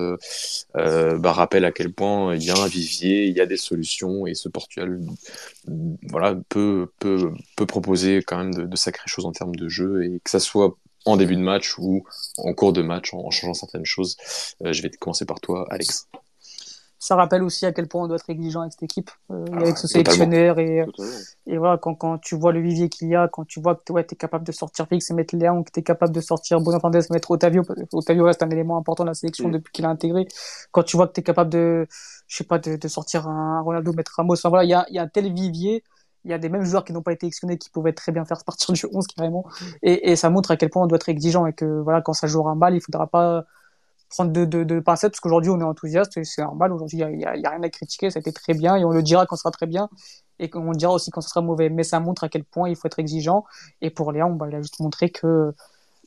[0.75, 3.57] euh, bah, rappelle à quel point il y a un vivier, il y a des
[3.57, 4.99] solutions et ce Portugal
[5.69, 5.73] euh,
[6.09, 10.03] voilà, peut, peut, peut proposer quand même de, de sacrées choses en termes de jeu
[10.03, 12.03] et que ça soit en début de match ou
[12.37, 14.17] en cours de match en, en changeant certaines choses.
[14.63, 16.07] Euh, je vais commencer par toi, Alex.
[17.03, 19.57] Ça rappelle aussi à quel point on doit être exigeant avec cette équipe, euh, Ah,
[19.61, 21.11] avec ce sélectionneur et, Totalement.
[21.47, 23.91] et voilà, quand, quand tu vois le vivier qu'il y a, quand tu vois que
[23.91, 26.21] ouais, tu es capable de sortir Félix et mettre Léon, que tu es capable de
[26.21, 29.15] sortir Bruno Fernandes et mettre Otavio, parce que Otavio reste un élément important de la
[29.15, 29.51] sélection Mm.
[29.53, 30.27] depuis qu'il a intégré,
[30.71, 31.87] quand tu vois que tu es capable de,
[32.27, 34.85] je sais pas, de, de sortir un Ronaldo, mettre Ramos, enfin voilà, il y a,
[34.89, 35.83] il y a un tel vivier,
[36.23, 38.25] il y a des mêmes joueurs qui n'ont pas été sélectionnés qui pouvaient très bien
[38.25, 39.43] faire partir du 11 carrément,
[39.81, 42.13] et, et ça montre à quel point on doit être exigeant et que voilà, quand
[42.13, 43.43] ça jouera mal, il faudra pas
[44.11, 46.71] prendre de, de, de pincettes parce qu'aujourd'hui on est enthousiaste et c'est normal.
[46.73, 48.09] Aujourd'hui, il n'y a, rien à critiquer.
[48.11, 49.89] Ça a été très bien et on le dira quand ça sera très bien
[50.39, 51.69] et on le dira aussi quand ça sera mauvais.
[51.69, 53.45] Mais ça montre à quel point il faut être exigeant.
[53.81, 55.53] Et pour Léon, bah, il a juste montré que,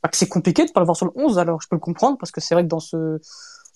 [0.03, 1.39] bah, que c'est compliqué de pas le voir sur le 11.
[1.39, 3.21] Alors je peux le comprendre parce que c'est vrai que dans ce,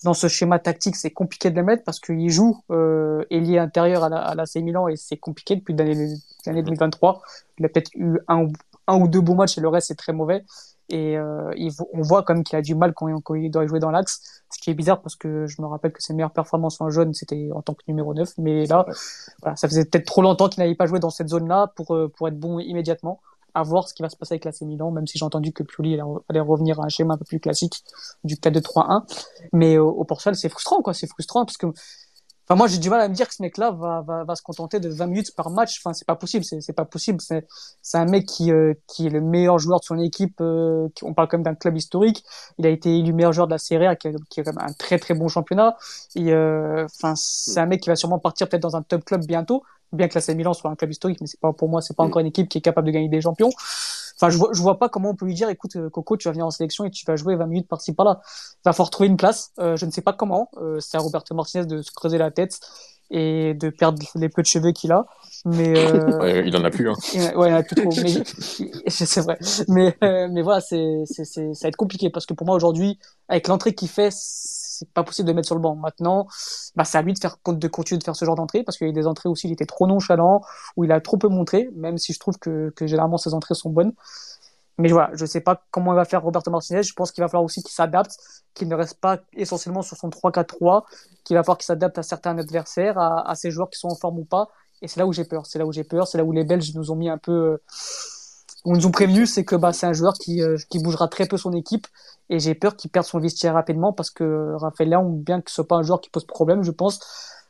[0.05, 4.05] dans ce schéma tactique, c'est compliqué de le mettre parce qu'il joue euh, ailier intérieur
[4.05, 6.15] à la, à la C Milan et c'est compliqué depuis l'année
[6.47, 7.23] l'année 2023.
[7.59, 8.53] Il a peut-être eu un, ou-
[8.87, 10.45] un ou deux bons matchs et le reste c'est très mauvais.
[10.89, 13.67] Et euh, il, on voit quand même qu'il a du mal quand, quand, il doit
[13.67, 16.33] jouer dans l'axe, ce qui est bizarre parce que je me rappelle que ses meilleures
[16.33, 18.33] performances en jaune, c'était en tant que numéro 9.
[18.39, 18.87] Mais là,
[19.43, 22.09] voilà, ça faisait peut-être trop longtemps qu'il n'avait pas joué dans cette zone-là pour, euh,
[22.17, 23.21] pour être bon immédiatement.
[23.55, 25.63] À voir ce qui va se passer avec l'AC Milan, même si j'ai entendu que
[25.63, 27.83] Pioli allait revenir à un schéma un peu plus classique
[28.23, 29.05] du 4-2-3-1.
[29.53, 30.95] Mais au, au Portugal, c'est frustrant, quoi.
[30.95, 31.67] C'est frustrant parce que
[32.49, 34.41] Enfin, moi, j'ai du mal à me dire que ce mec-là va, va, va se
[34.41, 35.81] contenter de 20 minutes par match.
[35.81, 36.47] Enfin, c'est pas possible.
[36.47, 37.21] C'est pas possible.
[37.21, 37.45] C'est
[37.99, 40.41] un mec qui, euh, qui est le meilleur joueur de son équipe.
[40.41, 42.25] Euh, on parle quand même d'un club historique.
[42.57, 44.65] Il a été élu meilleur joueur de la Serie A, qui, qui est quand même
[44.67, 45.77] un très très bon championnat.
[46.17, 49.27] Et euh, enfin, c'est un mec qui va sûrement partir peut-être dans un top club
[49.27, 49.63] bientôt.
[49.93, 52.03] Bien que la Milan soit un club historique, mais c'est pas pour moi, c'est pas
[52.03, 53.51] encore une équipe qui est capable de gagner des champions.
[54.21, 56.27] Enfin, je vois, je vois pas comment on peut lui dire, écoute, euh, Coco, tu
[56.27, 58.21] vas venir en sélection et tu vas jouer 20 minutes par-ci par-là.
[58.25, 59.53] Il va falloir trouver une place.
[59.61, 60.51] Euh, je ne sais pas comment.
[60.57, 62.59] Euh, c'est à Roberto Martinez de se creuser la tête
[63.11, 65.07] et de perdre les peu de cheveux qu'il a.
[65.45, 66.43] Mais euh...
[66.47, 66.91] il en a plus.
[66.91, 66.95] Hein.
[67.37, 67.91] Ouais, il en a plus trop.
[68.05, 69.39] mais c'est vrai.
[69.69, 72.99] Mais mais voilà, c'est c'est ça va être compliqué parce que pour moi aujourd'hui,
[73.29, 74.11] avec l'entrée qu'il fait,
[74.79, 75.75] c'est pas possible de mettre sur le banc.
[75.75, 76.27] Maintenant,
[76.77, 78.87] bah, c'est à lui de faire de continuer de faire ce genre d'entrée parce qu'il
[78.87, 80.43] y a des entrées aussi, il était trop nonchalant,
[80.77, 83.71] où il a trop peu montré, même si je trouve que, généralement ses entrées sont
[83.71, 83.93] bonnes.
[84.79, 86.85] Mais voilà, je sais pas comment il va faire Roberto Martinez.
[86.85, 88.17] Je pense qu'il va falloir aussi qu'il s'adapte,
[88.55, 90.85] qu'il ne reste pas essentiellement sur son 3-4-3,
[91.25, 93.97] qu'il va falloir qu'il s'adapte à certains adversaires, à, à ses joueurs qui sont en
[93.97, 94.49] forme ou pas.
[94.81, 95.47] Et c'est là où j'ai peur.
[95.47, 96.07] C'est là où j'ai peur.
[96.07, 97.63] C'est là où les Belges nous ont mis un peu, euh,
[98.69, 101.27] on nous ont prévenu, c'est que bah, c'est un joueur qui, euh, qui bougera très
[101.27, 101.87] peu son équipe
[102.29, 105.57] et j'ai peur qu'il perde son vestiaire rapidement parce que Raphaël Léon, bien que ce
[105.57, 107.01] soit pas un joueur qui pose problème, je pense,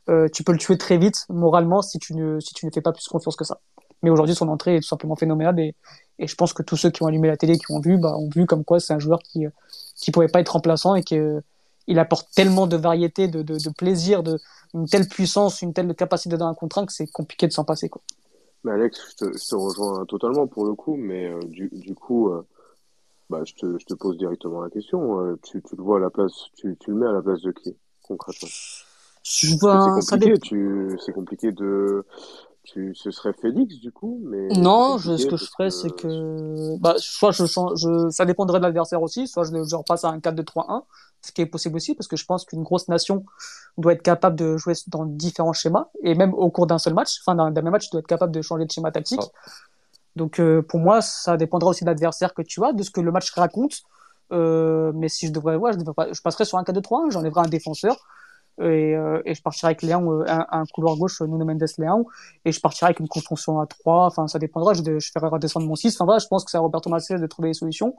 [0.09, 2.81] euh, tu peux le tuer très vite moralement si tu ne si tu ne fais
[2.81, 3.59] pas plus confiance que ça.
[4.03, 5.75] Mais aujourd'hui, son entrée est tout simplement phénoménale et,
[6.21, 8.15] et je pense que tous ceux qui ont allumé la télé, qui ont vu, bah,
[8.17, 9.45] ont vu comme quoi c'est un joueur qui
[9.97, 11.43] qui pouvait pas être remplaçant et que
[11.89, 14.39] il apporte tellement de variété, de, de, plaisir, de
[14.75, 17.89] une telle puissance, une telle capacité dans un contrat que c'est compliqué de s'en passer
[17.89, 18.03] quoi.
[18.65, 21.95] Mais Alex, je te, je te, rejoins totalement pour le coup, mais euh, du, du
[21.95, 22.43] coup, euh,
[23.31, 25.21] bah, je, te, je te pose directement la question.
[25.21, 27.43] Euh, tu, tu le vois à la place, tu, tu le mets à la place
[27.43, 28.49] de qui, concrètement?
[29.23, 32.05] Je vois, C'est compliqué, tu, c'est compliqué de,
[32.73, 36.79] tu, ce serait Félix du coup, mais non, je, ce que je ferais, c'est que,
[36.79, 40.83] bah, soit je ça dépendrait de l'adversaire aussi, soit je, je repasse à un 4-2-3-1,
[41.23, 43.25] ce qui est possible aussi, parce que je pense qu'une grosse nation
[43.79, 47.21] doit être capable de jouer dans différents schémas, et même au cours d'un seul match,
[47.25, 49.21] enfin d'un même match, doit être capable de changer de schéma tactique.
[49.23, 49.51] Oh.
[50.17, 53.01] Donc euh, pour moi, ça dépendra aussi de l'adversaire que tu as, de ce que
[53.01, 53.83] le match raconte.
[54.31, 57.47] Euh, mais si je devrais, ouais, je, devrais pas, je passerais sur un 4-2-3-1, j'enlèverais
[57.47, 57.97] un défenseur,
[58.61, 62.07] et, euh, et je partirai avec Léon, euh, un, un, couloir gauche, Nuno Mendes Léon,
[62.45, 65.67] et je partirai avec une construction à 3, enfin ça dépendra, je, je ferai redescendre
[65.67, 67.95] mon 6, enfin voilà, je pense que c'est à Roberto Martinez de trouver des solutions.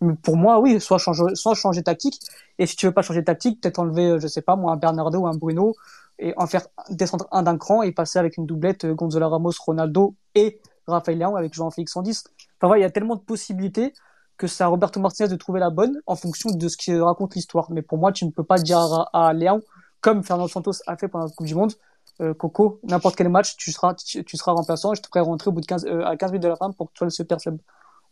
[0.00, 2.20] Mais pour moi, oui, soit changer, soit changer tactique,
[2.58, 4.76] et si tu veux pas changer tactique, peut-être enlever, euh, je sais pas, moi, un
[4.76, 5.74] Bernardo ou un Bruno,
[6.18, 10.14] et en faire descendre un d'un cran et passer avec une doublette Gonzalo Ramos, Ronaldo
[10.34, 12.24] et Rafael Léon avec Jean-Félix 110.
[12.28, 13.92] Enfin voilà, il y a tellement de possibilités
[14.36, 17.34] que c'est à Roberto Martinez de trouver la bonne en fonction de ce qui raconte
[17.34, 17.70] l'histoire.
[17.70, 19.60] Mais pour moi, tu ne peux pas dire à, à Léon,
[20.04, 21.72] comme Fernando Santos a fait pendant la Coupe du Monde.
[22.20, 25.20] Euh, Coco, n'importe quel match, tu seras, tu, tu, seras remplaçant et je te ferai
[25.20, 26.98] rentrer au bout de 15, euh, à 15 minutes de la fin pour que tu
[26.98, 27.58] sois le super sub.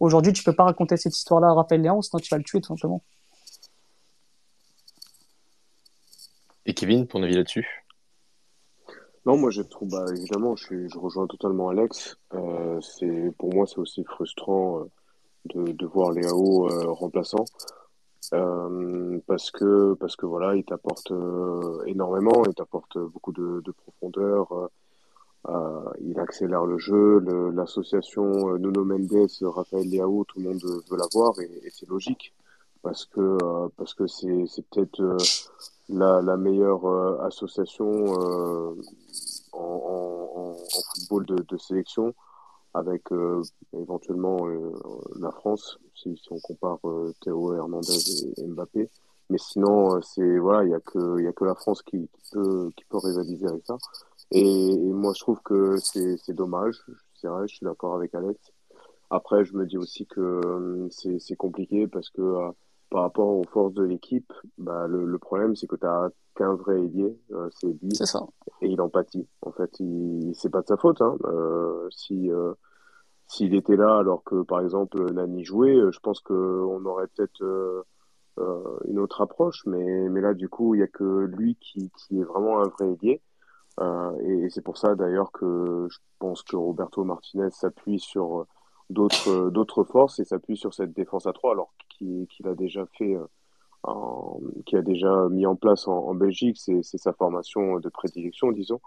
[0.00, 2.62] Aujourd'hui, tu peux pas raconter cette histoire-là à Raphaël Léon, sinon tu vas le tuer
[2.62, 3.04] tout simplement.
[6.64, 7.84] Et Kevin, ton avis là-dessus?
[9.26, 12.16] Non, moi je trouve, bah, évidemment, je, je rejoins totalement Alex.
[12.32, 14.84] Euh, c'est pour moi, c'est aussi frustrant euh,
[15.54, 17.44] de, de voir Léo euh, remplaçant.
[18.32, 23.72] Euh, parce que parce que voilà, il t'apporte euh, énormément, il t'apporte beaucoup de, de
[23.72, 24.70] profondeur.
[25.48, 27.18] Euh, il accélère le jeu.
[27.54, 32.32] L'association Nuno Mendes, Raphaël Leao, tout le monde veut l'avoir et, et c'est logique
[32.82, 33.38] parce que
[33.76, 35.02] parce que c'est peut-être
[35.88, 36.86] la, meilleure
[37.22, 38.14] association
[39.52, 40.54] en,
[40.94, 42.14] football de sélection
[42.74, 43.42] avec euh,
[43.74, 44.72] éventuellement euh,
[45.20, 47.98] la France, si, si on compare euh, Théo Hernandez
[48.36, 48.90] et Mbappé.
[49.30, 52.08] Mais sinon, c'est voilà, il y a que il y a que la France qui,
[52.12, 53.78] qui, peut qui peut rivaliser avec ça.
[54.30, 56.84] Et, et moi, je trouve que c'est c'est dommage.
[57.14, 58.38] C'est vrai, je suis d'accord avec Alex.
[59.10, 62.52] Après, je me dis aussi que c'est c'est compliqué parce que
[62.92, 66.54] par rapport aux forces de l'équipe, bah, le, le problème, c'est que tu as qu'un
[66.54, 67.94] vrai ailier, euh, c'est lui.
[67.94, 68.20] C'est ça.
[68.60, 69.26] Et il empathie.
[69.40, 71.00] En fait, il, c'est pas de sa faute.
[71.00, 71.16] Hein.
[71.24, 72.52] Euh, si euh,
[73.26, 77.42] s'il était là alors que, par exemple, Nani jouait, je pense qu'on aurait peut-être
[78.86, 79.64] une autre approche.
[79.64, 82.68] Mais, mais là, du coup, il y a que lui qui, qui est vraiment un
[82.68, 83.22] vrai ailier.
[84.20, 88.46] Et, et c'est pour ça, d'ailleurs, que je pense que Roberto Martinez s'appuie sur
[88.90, 91.72] d'autres d'autres forces et s'appuie sur cette défense à trois alors
[92.02, 93.26] qu'il qu'il a déjà fait euh,
[93.84, 98.52] en, qui a déjà mis en place en, en Belgique c'est sa formation de prédilection
[98.52, 98.80] disons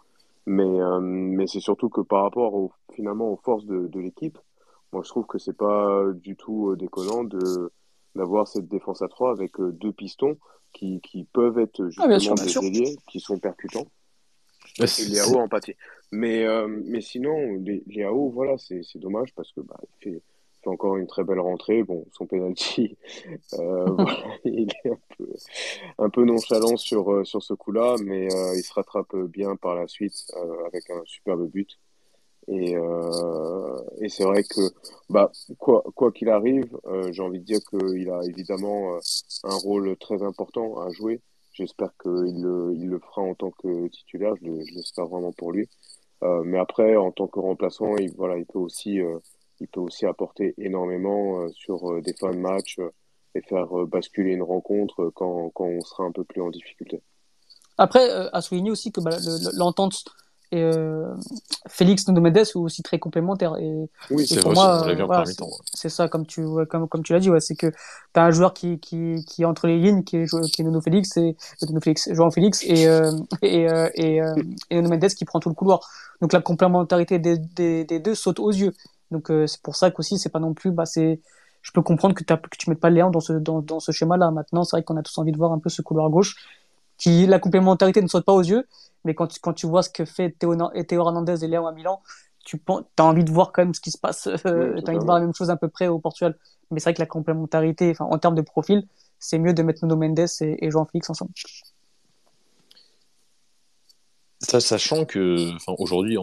[0.45, 4.37] mais euh, mais c'est surtout que par rapport au, finalement aux forces de, de l'équipe
[4.91, 7.71] moi je trouve que c'est pas du tout déconnant de
[8.15, 10.37] d'avoir cette défense à 3 avec deux pistons
[10.71, 13.87] qui, qui peuvent être ah, justement des ailiers qui sont percutants.
[14.79, 15.75] et Léao en pâté.
[16.13, 16.45] Mais,
[16.85, 20.21] mais sinon, Léao, voilà, c'est dommage parce que bah, il fait,
[20.67, 21.83] encore une très belle rentrée.
[21.83, 22.97] Bon, son penalty,
[23.53, 23.95] euh,
[24.45, 25.27] il est un peu,
[25.99, 29.75] un peu nonchalant sur, euh, sur ce coup-là, mais euh, il se rattrape bien par
[29.75, 30.31] la suite
[30.67, 31.79] avec un superbe but.
[32.47, 32.75] Et,
[34.01, 34.61] et c'est vrai que,
[35.09, 36.77] bah, quoi quoi qu'il arrive,
[37.09, 38.99] j'ai envie de dire qu'il a évidemment
[39.43, 41.21] un rôle très important à jouer.
[41.53, 45.67] J'espère qu'il le, il le fera en tant que titulaire, je l'espère vraiment pour lui.
[46.21, 49.01] mais après, en tant que remplaçant, il, voilà, il peut aussi
[49.59, 52.89] il peut aussi apporter énormément euh, sur euh, des fins de match euh,
[53.35, 57.01] et faire basculer une rencontre quand, quand on sera un peu plus en difficulté.
[57.77, 59.17] Après, à souligner aussi que bah,
[59.57, 60.05] l'entente
[60.51, 61.13] et euh,
[61.67, 64.39] Félix sont aussi très complémentaires et, oui, c'est
[65.73, 68.31] c'est ça comme tu comme comme tu l'as dit ouais, c'est que tu as un
[68.31, 71.35] joueur qui qui qui est entre les lignes qui est qui est Nuno Félix et
[71.67, 74.21] Nuno Félix Félix et euh, et et,
[74.69, 75.79] et Mendes qui prend tout le couloir.
[76.21, 78.73] Donc la complémentarité des, des, des deux saute aux yeux
[79.11, 81.21] donc euh, c'est pour ça qu'aussi c'est pas non plus bah c'est
[81.65, 84.17] je peux comprendre que, que tu mettes pas Léon dans ce dans, dans ce schéma
[84.17, 84.29] là.
[84.29, 86.35] Maintenant, c'est vrai qu'on a tous envie de voir un peu ce couloir gauche
[86.97, 88.67] qui la complémentarité ne saute pas aux yeux,
[89.03, 90.55] mais quand tu, quand tu vois ce que fait Théo,
[90.87, 92.01] Théo Hernandez et Léon à Milan,
[92.45, 94.99] tu as envie de voir quand même ce qui se passe, euh, tu as envie
[94.99, 96.37] de voir la même chose à peu près au Portugal.
[96.69, 98.87] Mais c'est vrai que la complémentarité, enfin en termes de profil,
[99.17, 101.31] c'est mieux de mettre Nuno Mendes et, et Jean Félix ensemble
[104.59, 106.17] sachant que aujourd'hui,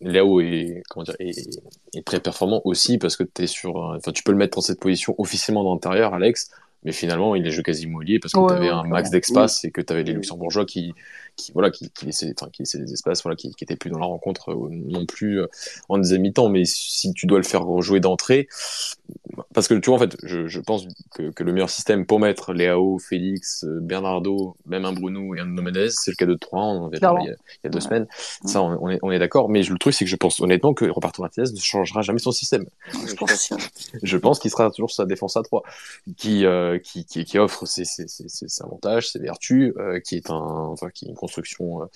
[0.00, 4.32] Léo est, comment dire, est, très performant aussi parce que es sur, enfin, tu peux
[4.32, 6.50] le mettre dans cette position officiellement dans l'intérieur, Alex,
[6.84, 9.70] mais finalement, il est jeu quasi immobilier parce que tu avais un max d'espace et
[9.70, 10.94] que tu avais les Luxembourgeois qui,
[11.38, 13.90] qui voilà qui, qui laissaient enfin qui laissaient des espaces voilà qui, qui étaient plus
[13.90, 15.46] dans la rencontre euh, non plus euh,
[15.88, 18.48] en deuxième mi-temps mais si tu dois le faire rejouer d'entrée
[19.54, 22.18] parce que tu vois en fait je, je pense que, que, le meilleur système pour
[22.18, 26.34] mettre Léao Félix euh, Bernardo même un Bruno et un Mendes c'est le cas de
[26.34, 27.30] 3 on en avait parlé il
[27.64, 28.06] y a, deux semaines.
[28.44, 29.48] Ça on, est on est d'accord.
[29.48, 32.32] Mais le truc c'est que je pense honnêtement que Roberto Martinez ne changera jamais son
[32.32, 32.66] système.
[33.06, 33.52] Je pense.
[34.02, 35.62] je pense qu'il sera toujours sa défense à 3
[36.16, 36.44] qui,
[36.82, 39.72] qui, qui, qui offre ses, ses, ses, ses, avantages ses vertus
[40.04, 41.86] qui est un enfin qui est une construction euh,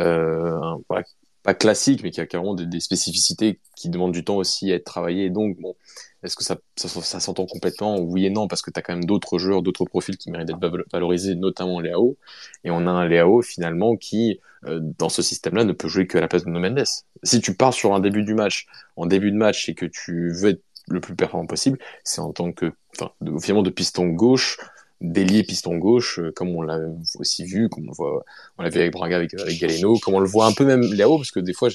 [0.00, 1.02] euh
[1.42, 4.74] pas classique, mais qui a carrément des, des, spécificités qui demandent du temps aussi à
[4.74, 5.30] être travaillées.
[5.30, 5.74] Donc, bon,
[6.22, 7.98] est-ce que ça, ça, ça s'entend complètement?
[7.98, 10.48] Oui et non, parce que tu as quand même d'autres joueurs, d'autres profils qui méritent
[10.48, 12.18] d'être valorisés, notamment Léao.
[12.64, 16.18] Et on a un Léao, finalement, qui, euh, dans ce système-là, ne peut jouer que
[16.18, 16.84] à la place de No Mendes.
[17.22, 18.66] Si tu pars sur un début du match,
[18.96, 22.32] en début de match, et que tu veux être le plus performant possible, c'est en
[22.32, 24.58] tant que, enfin, finalement, de piston gauche,
[25.00, 26.78] délié piston gauche, euh, comme on l'a
[27.18, 28.24] aussi vu, comme on voit,
[28.58, 30.82] on l'a vu avec Braga, avec, avec Galeno, comme on le voit un peu même
[30.82, 31.68] là-haut, parce que des fois,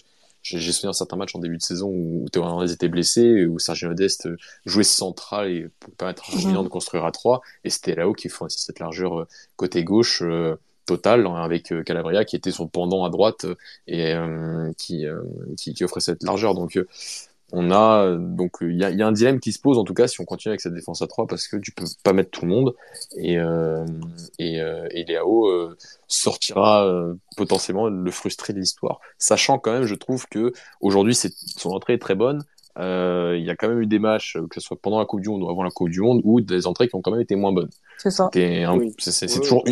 [0.44, 3.90] j'ai souvenir certains matchs en début de saison où Théo Hernandez était blessé, où Sergio
[3.90, 4.30] Modeste
[4.66, 8.30] jouait central et pour permettre à Julien de construire à 3, et c'était là-haut qui
[8.30, 10.56] fournissait cette largeur euh, côté gauche euh,
[10.86, 13.48] totale, hein, avec Calabria qui était son pendant à droite
[13.88, 14.14] et
[14.78, 15.04] qui,
[15.58, 16.54] qui, qui offrait cette largeur.
[16.54, 16.80] Donc
[17.52, 20.20] on a donc il y a, un dilemme qui se pose en tout cas si
[20.20, 22.52] on continue avec cette défense à 3 parce que tu peux pas mettre tout le
[22.52, 22.76] monde.
[23.18, 23.86] Et euh,
[24.40, 25.78] et, euh, et Léao euh,
[26.08, 29.00] sortira euh, potentiellement le frustré de l'histoire.
[29.18, 32.44] Sachant quand même je trouve que aujourd'hui son entrée est très bonne.
[32.78, 35.22] Euh, il y a quand même eu des matchs, que ce soit pendant la Coupe
[35.22, 37.22] du Monde ou avant la Coupe du Monde, où des entrées qui ont quand même
[37.22, 37.70] été moins bonnes.
[37.98, 38.30] C'est ça.
[38.98, 39.64] C'est toujours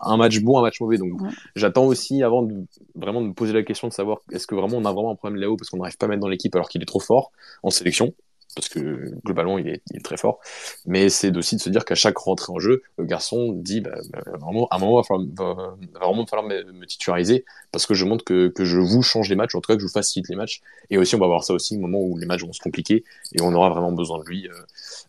[0.00, 0.98] un match bon, un match mauvais.
[0.98, 1.20] Donc
[1.56, 2.54] j'attends aussi, avant de
[2.94, 5.16] vraiment de me poser la question de savoir est-ce que vraiment on a vraiment un
[5.16, 7.32] problème là-haut parce qu'on n'arrive pas à mettre dans l'équipe alors qu'il est trop fort
[7.62, 8.12] en sélection
[8.54, 10.40] parce que globalement il est, très fort.
[10.86, 13.98] Mais c'est aussi de se dire qu'à chaque rentrée en jeu, le garçon dit bah,
[14.10, 18.24] bah vraiment, à un moment, il va, vraiment falloir me, titulariser parce que je montre
[18.24, 20.60] que, je vous change les matchs, en tout cas que je vous facilite les matchs.
[20.90, 23.04] Et aussi, on va voir ça aussi au moment où les matchs vont se compliquer
[23.32, 24.52] et on aura vraiment besoin de lui, euh,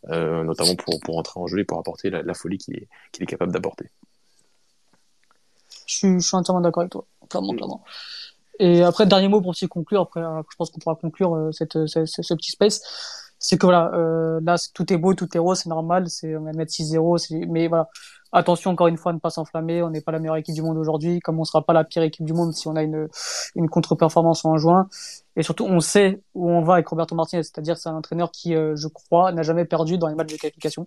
[0.10, 3.52] euh, notamment pour, pour rentrer en jeu et pour apporter la, folie qu'il est, capable
[3.52, 3.90] d'apporter.
[5.86, 7.84] Je suis, entièrement d'accord avec toi, clairement, clairement.
[8.60, 11.86] Et après, dernier mot pour aussi conclure, après, euh, je pense qu'on pourra conclure cette,
[11.88, 15.60] ce, ce, petit space c'est que voilà, euh, là tout est beau, tout est rose,
[15.60, 17.90] c'est normal, c'est on va mettre 6-0, mais voilà,
[18.32, 20.62] attention encore une fois à ne pas s'enflammer, on n'est pas la meilleure équipe du
[20.62, 23.10] monde aujourd'hui, comme on sera pas la pire équipe du monde si on a une
[23.56, 24.88] une contre-performance en juin,
[25.36, 28.56] et surtout on sait où on va avec Roberto Martinez, c'est-à-dire c'est un entraîneur qui,
[28.56, 30.86] euh, je crois, n'a jamais perdu dans les matchs de qualification.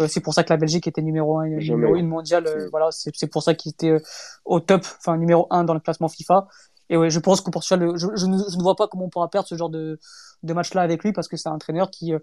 [0.00, 2.92] Euh, c'est pour ça que la Belgique était numéro un, numéro une mondiale, euh, voilà,
[2.92, 4.00] c'est c'est pour ça qu'il était
[4.44, 6.46] au top, enfin numéro un dans le classement FIFA.
[6.90, 9.28] Et ouais, je pense Portugal, je, je, ne, je, ne, vois pas comment on pourra
[9.28, 9.98] perdre ce genre de,
[10.42, 12.18] de match-là avec lui parce que c'est un entraîneur qui, euh,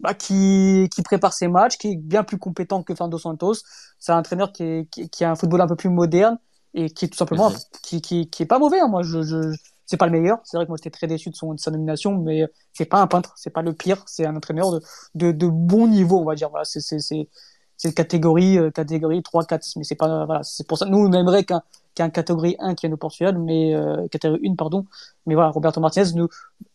[0.00, 3.56] bah, qui, qui prépare ses matchs, qui est bien plus compétent que Fernando Santos.
[3.98, 6.38] C'est un entraîneur qui, est, qui, qui, a un football un peu plus moderne
[6.74, 7.56] et qui est tout simplement, mhm.
[7.82, 8.80] qui, qui, qui est pas mauvais.
[8.80, 8.88] Hein.
[8.88, 9.54] Moi, je, je,
[9.86, 10.38] c'est pas le meilleur.
[10.44, 13.00] C'est vrai que moi j'étais très déçu de son de sa nomination, mais c'est pas
[13.00, 14.82] un peintre, c'est pas le pire, c'est un entraîneur de,
[15.14, 16.50] de, de bon niveau, on va dire.
[16.50, 17.28] Voilà, c'est c'est c'est
[17.78, 21.12] c'est catégorie euh, catégorie 3 4 mais c'est pas voilà, c'est pour ça nous on
[21.12, 21.62] aimerait qu'un
[21.98, 24.86] qu'un catégorie 1 qui est au Portugal, mais euh, catégorie 1 pardon.
[25.26, 26.28] Mais voilà, Roberto Martinez nous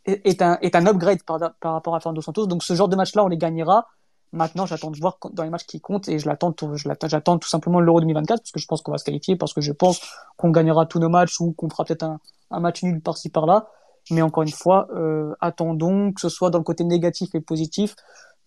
[0.05, 2.45] est un est un upgrade par rapport à Fernando Santos.
[2.47, 3.87] Donc ce genre de match là, on les gagnera
[4.33, 6.55] Maintenant, j'attends de voir dans les matchs qui comptent et je l'attends,
[7.03, 9.61] j'attends tout simplement l'Euro 2024 parce que je pense qu'on va se qualifier, parce que
[9.61, 10.01] je pense
[10.37, 12.19] qu'on gagnera tous nos matchs ou qu'on fera peut-être un,
[12.49, 13.67] un, match nul par-ci par-là.
[14.09, 17.95] Mais encore une fois, euh, attendons que ce soit dans le côté négatif et positif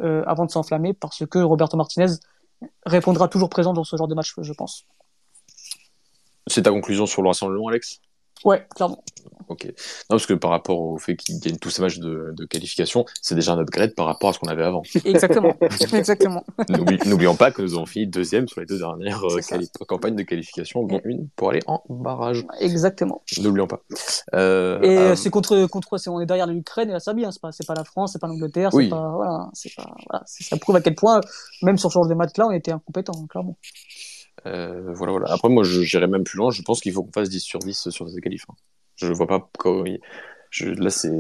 [0.03, 2.15] euh, avant de s'enflammer parce que Roberto Martinez
[2.85, 4.87] répondra toujours présent dans ce genre de match, je pense.
[6.57, 8.01] C'est ta conclusion sur le rassemblement, Alex?
[8.43, 9.05] Ouais, clairement.
[9.49, 9.67] Ok.
[9.67, 9.73] Non,
[10.09, 13.35] parce que par rapport au fait qu'ils gagnent tous ces matchs de, de qualification, c'est
[13.35, 14.81] déjà un upgrade par rapport à ce qu'on avait avant.
[15.05, 15.53] Exactement.
[15.93, 16.47] Exactement.
[17.05, 20.83] N'oublions pas que nous avons fini deuxième sur les deux dernières euh, campagnes de qualification,
[20.85, 22.47] dont une pour aller en barrage.
[22.59, 23.21] Exactement.
[23.43, 23.83] N'oublions pas.
[24.35, 27.43] Euh, et euh, c'est contre, contre, on est derrière l'Ukraine et la Serbie, hein, c'est
[27.43, 28.89] pas, c'est pas la France, c'est pas l'Angleterre, oui.
[28.89, 29.51] voilà,
[30.09, 31.21] voilà, ça prouve à quel point,
[31.61, 33.59] même sur ce genre de match-là, on était incompétents, clairement.
[34.45, 35.33] Euh, voilà, voilà.
[35.33, 36.51] Après, moi, j'irai même plus loin.
[36.51, 38.45] Je pense qu'il faut qu'on fasse 10 sur 10 sur ces qualifs.
[38.49, 38.55] Hein.
[38.97, 39.85] Je vois pas comment.
[40.51, 41.11] Je, là, c'est.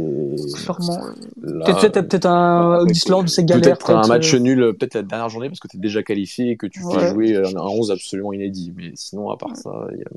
[0.57, 1.09] Sûrement.
[1.43, 2.87] Peut-être peut un
[3.27, 3.63] c'est galère.
[3.63, 4.39] Peut-être un match euh.
[4.39, 7.09] nul, peut-être la dernière journée, parce que tu es déjà qualifié et que tu fais
[7.09, 8.73] jouer un 11 absolument inédit.
[8.77, 10.09] Mais sinon, à part ça, y a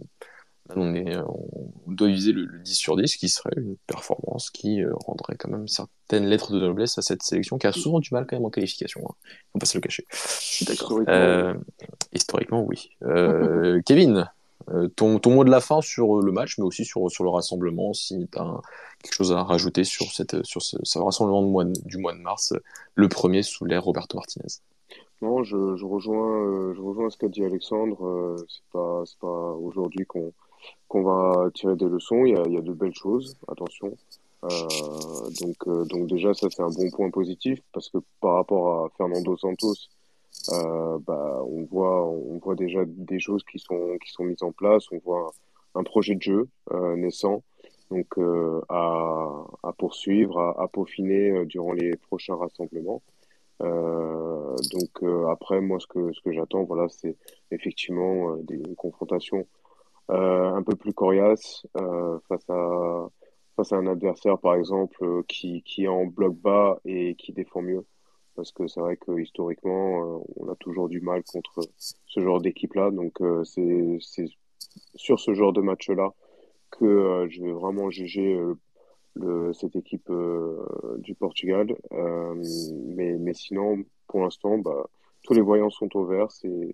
[0.75, 4.93] on, est, on doit viser le, 10 sur 10, qui serait une performance qui euh,
[5.05, 8.25] rendrait quand même certaines lettres de noblesse à cette sélection, qui a souvent du mal
[8.27, 9.01] quand même en qualification.
[9.07, 9.13] Hein.
[9.53, 10.05] Faut pas se le cacher.
[10.67, 10.99] D'accord.
[11.07, 11.53] Euh,
[12.13, 12.89] historiquement, oui.
[13.03, 14.29] Euh, Kevin,
[14.95, 17.93] ton, ton, mot de la fin sur le match, mais aussi sur, sur le rassemblement,
[17.93, 18.61] si tu as
[19.01, 22.53] quelque chose à rajouter sur, cette, sur ce, rassemblement de mois, du mois de mars,
[22.95, 24.61] le premier sous l'ère Roberto Martinez.
[25.21, 28.35] Non, je, je rejoins, je rejoins ce qu'a dit Alexandre.
[28.47, 30.31] c'est pas, pas aujourd'hui qu'on
[30.87, 32.25] qu'on va tirer des leçons.
[32.25, 33.95] Il y a, il de belles choses, attention.
[34.43, 38.85] Euh, donc, euh, donc déjà, ça c'est un bon point positif parce que par rapport
[38.85, 39.75] à Fernando Santos,
[40.53, 44.51] euh, bah, on voit, on voit déjà des choses qui sont qui sont mises en
[44.51, 44.85] place.
[44.91, 45.31] On voit
[45.75, 46.47] un projet de jeu
[46.95, 47.43] naissant,
[47.91, 48.17] donc
[48.69, 53.01] à, à poursuivre, à, à peaufiner durant les prochains rassemblements.
[53.59, 57.15] donc après, moi, ce que ce que j'attends, voilà, c'est
[57.51, 59.45] effectivement des confrontations
[60.09, 63.07] un peu plus coriace euh, face à
[63.55, 67.33] face à un adversaire par exemple euh, qui qui est en bloc bas et qui
[67.33, 67.85] défend mieux.
[68.35, 72.73] Parce que c'est vrai que historiquement on a toujours du mal contre ce genre d'équipe
[72.73, 73.99] là donc c'est
[74.95, 76.13] sur ce genre de match là
[76.71, 78.39] que je vais vraiment juger
[79.53, 80.09] cette équipe
[80.99, 81.75] du Portugal.
[81.91, 84.85] Mais mais sinon pour l'instant bah
[85.23, 86.31] tous les voyants sont au vert.
[86.31, 86.71] C'est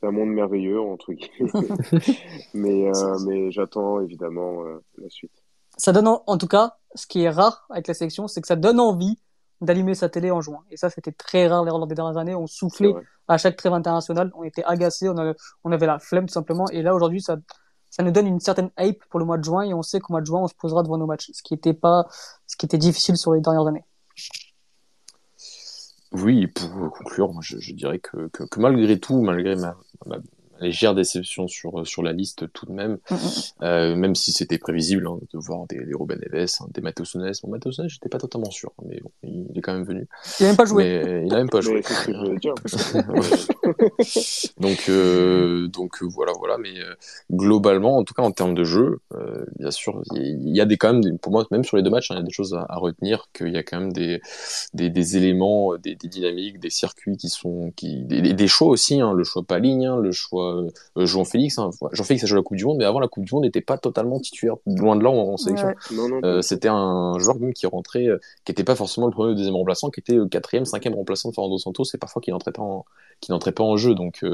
[0.00, 1.50] c'est un monde merveilleux entre guillemets.
[2.54, 5.32] mais euh, mais j'attends évidemment euh, la suite.
[5.76, 8.56] Ça donne en, tout cas, ce qui est rare avec la sélection, c'est que ça
[8.56, 9.16] donne envie
[9.60, 10.64] d'allumer sa télé en juin.
[10.70, 12.34] Et ça, c'était très rare lors des dernières années.
[12.34, 12.92] On soufflait
[13.28, 16.68] à chaque trêve internationale, on était on avait, on avait la flemme tout simplement.
[16.70, 17.36] Et là, aujourd'hui, ça,
[17.90, 20.12] ça nous donne une certaine hype pour le mois de juin et on sait qu'au
[20.12, 22.06] mois de juin, on se posera devant nos matchs, ce qui était pas,
[22.46, 23.84] ce qui était difficile sur les dernières années.
[26.12, 30.16] Oui, pour conclure, je, je dirais que, que, malgré tout, malgré ma, ma,
[30.60, 33.62] légère déception sur, sur la liste tout de même, mm, mm, mm.
[33.62, 37.16] euh, même si c'était prévisible hein, de voir des, des Ruben Neves, hein, des Matheus
[37.16, 37.32] Nunes.
[37.42, 40.06] Bon, Matheus Nunes, j'étais pas totalement sûr, mais bon, il, est quand même venu.
[40.40, 40.84] Il a même pas joué.
[40.84, 41.82] Mais, il a même pas joué.
[44.58, 46.58] donc, euh, donc voilà, voilà.
[46.58, 46.94] Mais euh,
[47.30, 50.76] globalement, en tout cas en termes de jeu, euh, bien sûr, il y, a des
[50.76, 52.32] quand même, des, pour moi, même sur les deux matchs, hein, il y a des
[52.32, 54.20] choses à, à retenir, qu'il y a quand même des,
[54.74, 59.00] des, des éléments, des, des, dynamiques, des circuits qui sont, qui, des, des choix aussi,
[59.00, 60.47] hein, le choix pas ligne, hein, le choix euh,
[60.96, 61.58] Jean-Félix.
[61.58, 61.70] Hein.
[61.92, 63.78] Jean-Félix a joué la Coupe du Monde, mais avant la Coupe du Monde n'était pas
[63.78, 65.74] totalement titulaire, loin de là en, sélection.
[66.24, 69.34] Euh, c'était un joueur même qui rentrait, euh, qui n'était pas forcément le premier ou
[69.34, 72.52] deuxième remplaçant, qui était le quatrième, cinquième remplaçant de Fernando Santos, et parfois qui n'entrait
[72.52, 72.84] pas en,
[73.20, 73.94] qui pas en jeu.
[73.94, 74.24] Donc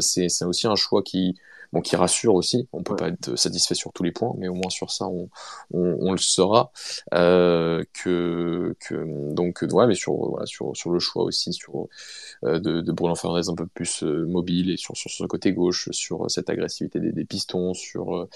[0.00, 1.36] c'est aussi un choix qui
[1.76, 2.68] bon, qui rassure aussi.
[2.72, 5.28] On peut pas être satisfait sur tous les points, mais au moins sur ça, on,
[5.72, 6.72] on, on le sera.
[7.14, 11.88] Euh, que, que donc ouais, mais sur voilà, sur sur le choix aussi sur
[12.44, 15.52] euh, de, de Bruno Fernandez un peu plus euh, mobile et sur sur ce côté
[15.52, 18.28] gauche, sur cette agressivité des, des pistons, sur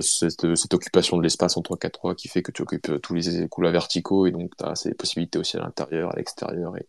[0.00, 3.72] cette, cette occupation de l'espace en 3-4-3 qui fait que tu occupes tous les couloirs
[3.72, 6.86] verticaux et donc tu as ces possibilités aussi à l'intérieur, à l'extérieur et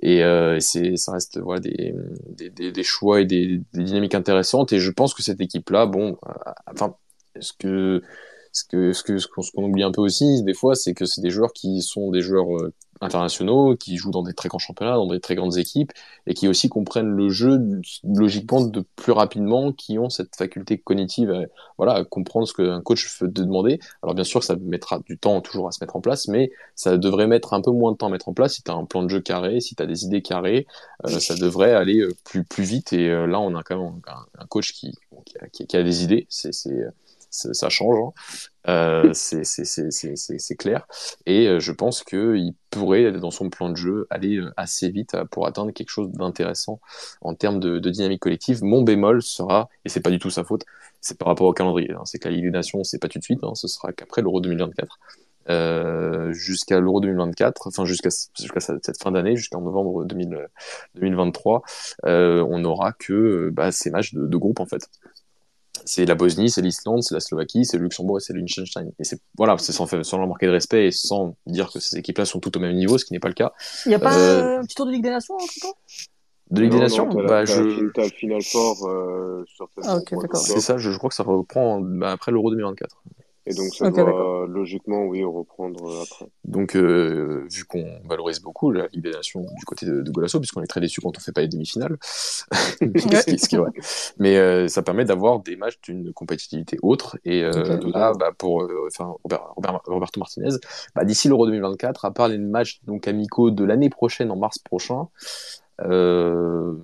[0.00, 1.94] et, et c'est ça reste voilà des,
[2.28, 6.52] des, des, choix et des dynamiques intéressantes et je pense que cette équipe-là, bon, euh,
[6.66, 6.96] enfin,
[7.40, 8.02] ce que
[8.52, 11.20] ce que ce que ce qu'on oublie un peu aussi des fois, c'est que c'est
[11.20, 14.94] des joueurs qui sont des joueurs euh, internationaux, qui jouent dans des très grands championnats,
[14.94, 15.92] dans des très grandes équipes,
[16.26, 17.58] et qui aussi comprennent le jeu
[18.04, 21.42] logiquement de plus rapidement, qui ont cette faculté cognitive, à,
[21.76, 23.78] voilà, à comprendre ce qu'un coach veut te demander.
[24.02, 26.96] Alors bien sûr, ça mettra du temps toujours à se mettre en place, mais ça
[26.96, 28.84] devrait mettre un peu moins de temps à mettre en place si tu as un
[28.84, 30.66] plan de jeu carré, si tu as des idées carrées,
[31.06, 32.92] euh, ça devrait aller euh, plus plus vite.
[32.92, 34.00] Et euh, là, on a quand même
[34.38, 34.92] un, coach qui,
[35.24, 36.26] qui, a, qui, a, des idées.
[36.28, 36.52] C'est
[37.30, 38.12] ça change, hein.
[38.68, 40.86] euh, c'est clair.
[41.26, 45.16] Et euh, je pense qu'il pourrait, dans son plan de jeu, aller euh, assez vite
[45.30, 46.80] pour atteindre quelque chose d'intéressant
[47.20, 48.62] en termes de, de, dynamique collective.
[48.62, 50.64] Mon bémol sera, et c'est pas du tout sa faute,
[51.00, 51.92] c'est par rapport au calendrier.
[51.92, 53.92] Hein, c'est que la Ligue des Nations, c'est pas tout de suite, hein, ce sera
[53.92, 54.98] qu'après l'Euro 2024.
[55.50, 60.46] Euh, jusqu'à l'Euro 2024, enfin jusqu'à jusqu'à cette fin d'année, jusqu'en novembre 2000,
[60.96, 61.62] 2023,
[62.04, 64.90] euh, on n'aura que bah, ces matchs de, de, groupe en fait
[65.88, 68.90] c'est la Bosnie, c'est l'Islande, c'est la Slovaquie, c'est le Luxembourg et c'est le Liechtenstein.
[68.98, 71.96] Et c'est voilà, c'est sans, sans leur marquer de respect et sans dire que ces
[71.96, 73.52] équipes-là sont toutes au même niveau, ce qui n'est pas le cas.
[73.86, 74.58] Il n'y a pas euh...
[74.58, 75.72] un petit tour de Ligue des Nations en tout cas
[76.50, 77.06] de Ligue des Nations?
[77.06, 77.90] bah, je...
[77.92, 79.98] T'as le final fort euh, sur Ah.
[80.34, 83.02] C'est ça, je, je, crois que ça reprend bah, après l'Euro 2024.
[83.48, 86.26] Et donc ça doit logiquement, oui, reprendre euh, après.
[86.44, 90.66] Donc euh, vu qu'on valorise beaucoup la libération du côté de, de Golasso, puisqu'on est
[90.66, 93.70] très déçu quand on fait pas les demi-finales, ce, qui, ce, qui, est vrai.
[94.18, 97.18] Mais euh, ça permet d'avoir des matchs d'une compétitivité autre.
[97.24, 100.56] Et euh, là, bah, pour euh, enfin, Robert, Robert, Roberto Martinez,
[100.94, 104.58] bah, d'ici l'Euro 2024, à part les matchs donc amicaux de l'année prochaine en mars
[104.58, 105.08] prochain.
[105.82, 106.74] Euh,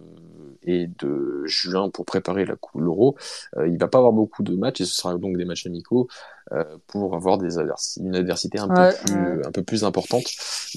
[0.65, 3.17] et de juin pour préparer la Coupe l'Euro.
[3.57, 6.09] Euh, il va pas avoir beaucoup de matchs et ce sera donc des matchs amicaux
[6.53, 7.59] euh, pour avoir des
[7.99, 10.27] une adversité un, peu plus, un peu plus importante.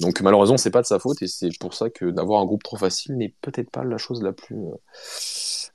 [0.00, 2.62] Donc malheureusement, c'est pas de sa faute et c'est pour ça que d'avoir un groupe
[2.62, 4.76] trop facile n'est peut-être pas la chose la plus euh,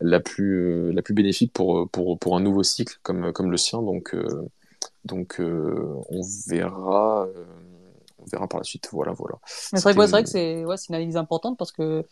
[0.02, 3.82] la plus la plus bénéfique pour pour pour un nouveau cycle comme comme le sien.
[3.82, 4.16] Donc
[5.06, 7.28] donc on verra
[8.24, 8.90] on verra par la suite.
[8.92, 9.36] Voilà, voilà.
[9.72, 12.06] Mais c'est vrai, vrai, que c'est ouais, une analyse importante parce que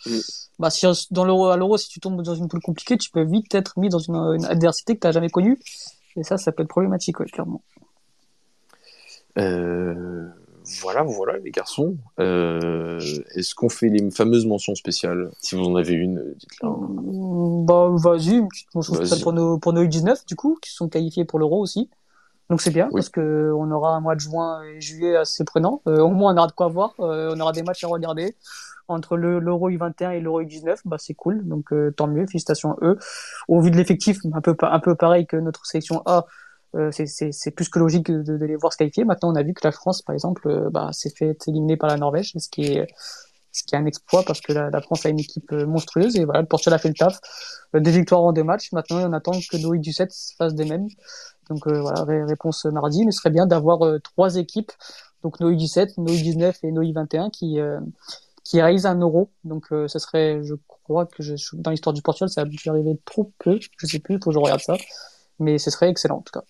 [0.60, 3.24] bah, si dans l'euro à l'euro, si tu tombes dans une poule compliquée, tu peux
[3.24, 5.60] vite être mis dans une, une adversité que tu n'as jamais connue.
[6.18, 7.62] Et ça, ça peut être problématique, ouais, clairement.
[9.38, 10.28] Euh,
[10.82, 11.98] voilà, voilà, les garçons.
[12.20, 13.00] Euh,
[13.36, 16.70] Est-ce qu'on fait les fameuses mentions spéciales Si vous en avez une, dites-la.
[16.70, 20.90] Bah, vas-y, une petite mention spéciale pour nos, pour nos U19, du coup, qui sont
[20.90, 21.90] qualifiés pour l'euro aussi.
[22.50, 25.82] Donc c'est bien parce que on aura un mois de juin et juillet assez prenant.
[25.88, 26.94] Euh, au moins on aura de quoi voir.
[27.00, 28.36] Euh, on aura des matchs à regarder
[28.88, 30.80] entre l'Euro U21 et l'Euro U19.
[30.86, 31.48] Bah c'est cool.
[31.48, 32.26] Donc euh, tant mieux.
[32.26, 33.00] Félicitations à eux.
[33.48, 36.26] Au vu de l'effectif, un peu un peu pareil que notre sélection A.
[36.92, 39.06] c'est plus que logique de, de, les voir se qualifier.
[39.06, 41.98] Maintenant, on a vu que la France, par exemple, bah, s'est fait éliminer par la
[41.98, 42.88] Norvège, ce qui est
[43.52, 46.26] ce qui est un exploit parce que la, la, France a une équipe monstrueuse et
[46.26, 47.20] voilà, le Portugal a fait le taf.
[47.74, 48.72] Des victoires en deux matchs.
[48.74, 50.88] Maintenant, on attend que nos U17 fassent des mêmes.
[51.52, 54.72] Donc euh, voilà, réponse mardi, mais ce serait bien d'avoir euh, trois équipes,
[55.22, 57.80] donc nos U17, nos U19 et nos U21 qui euh,
[58.46, 59.30] qui réalisent un euro.
[59.44, 62.98] Donc ce serait, je crois que je, dans l'histoire du Portugal, ça a dû arriver
[63.06, 64.78] trop peu, je sais plus, il faut que je regarde ça,
[65.40, 66.44] mais ce serait excellent en tout cas.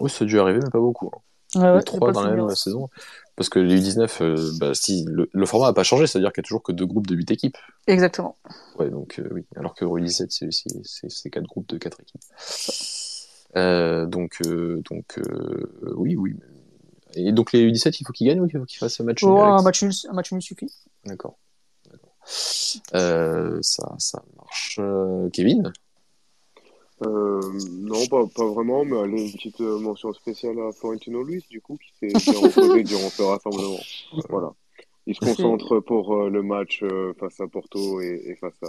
[0.00, 1.10] Oui, ça a dû arriver, mais pas beaucoup.
[1.54, 1.76] Hein.
[1.76, 2.88] les trois dans la même saison.
[3.36, 6.46] Parce que les U19, bah, si, le, format n'a pas changé, c'est-à-dire qu'il y a
[6.46, 7.58] toujours que deux groupes de 8 équipes.
[7.88, 8.36] Exactement.
[8.78, 9.44] Ouais, donc oui.
[9.56, 10.50] Alors que U17,
[11.08, 12.22] c'est quatre groupes de 4 équipes.
[13.56, 16.34] Euh, donc, euh, donc euh, oui, oui.
[17.14, 19.22] Et donc les U17, il faut qu'ils gagnent ou il faut qu'ils fassent un match
[19.22, 20.72] nul un, match nul, un match nul suffit.
[21.04, 21.38] D'accord.
[22.94, 24.80] Euh, ça, ça marche.
[25.32, 25.72] Kevin?
[27.06, 27.40] Euh,
[27.72, 31.78] non, pas, pas, vraiment, mais allez, une petite mention spéciale à Florentino Luis, du coup,
[31.78, 33.80] qui s'est reposé durant ce rassemblement.
[34.28, 34.52] Voilà.
[35.06, 36.82] Il se concentre pour le match
[37.20, 38.68] face à Porto et, et face à,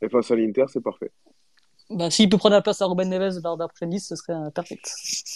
[0.00, 1.10] et face à l'Inter, c'est parfait.
[1.94, 4.16] Bah, s'il peut prendre la place à Ruben Neves lors de la prochaine liste, ce
[4.16, 4.90] serait perfect.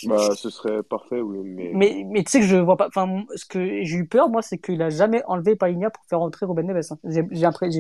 [0.05, 1.39] Bah, ce serait parfait, oui.
[1.45, 2.89] Mais, mais, mais tu sais que je vois pas.
[2.89, 6.21] Enfin, ce que j'ai eu peur, moi, c'est qu'il a jamais enlevé Païnia pour faire
[6.21, 6.83] entrer Ruben Neves.
[6.91, 6.99] Hein.
[7.05, 7.23] J'ai,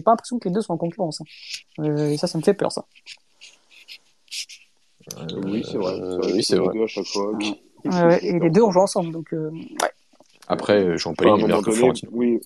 [0.02, 1.20] pas l'impression que les deux sont en concurrence.
[1.20, 1.84] Hein.
[1.84, 2.84] Euh, et ça, ça me fait peur, ça.
[5.18, 6.00] Euh, oui, c'est vrai.
[6.00, 6.82] Euh, oui, c'est vrai.
[6.82, 7.32] À chaque fois.
[7.84, 9.12] Ouais, et les deux, on joue ensemble.
[9.12, 9.90] Donc, euh, ouais.
[10.48, 12.10] Après, Jean Paul est meilleur que Florentino.
[12.14, 12.40] Oui.